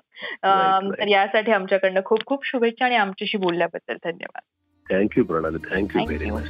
तर 0.92 1.08
यासाठी 1.08 1.52
आमच्याकडनं 1.52 2.02
खूप 2.06 2.26
खूप 2.26 2.46
शुभेच्छा 2.46 2.86
आणि 2.86 2.96
आमच्याशी 2.96 3.38
बोलल्याबद्दल 3.38 3.96
धन्यवाद. 4.04 4.42
थँक्यू 4.88 5.24
प्रणाली. 5.24 5.58
Thank you 5.72 6.06
very. 6.06 6.30
मच 6.32 6.50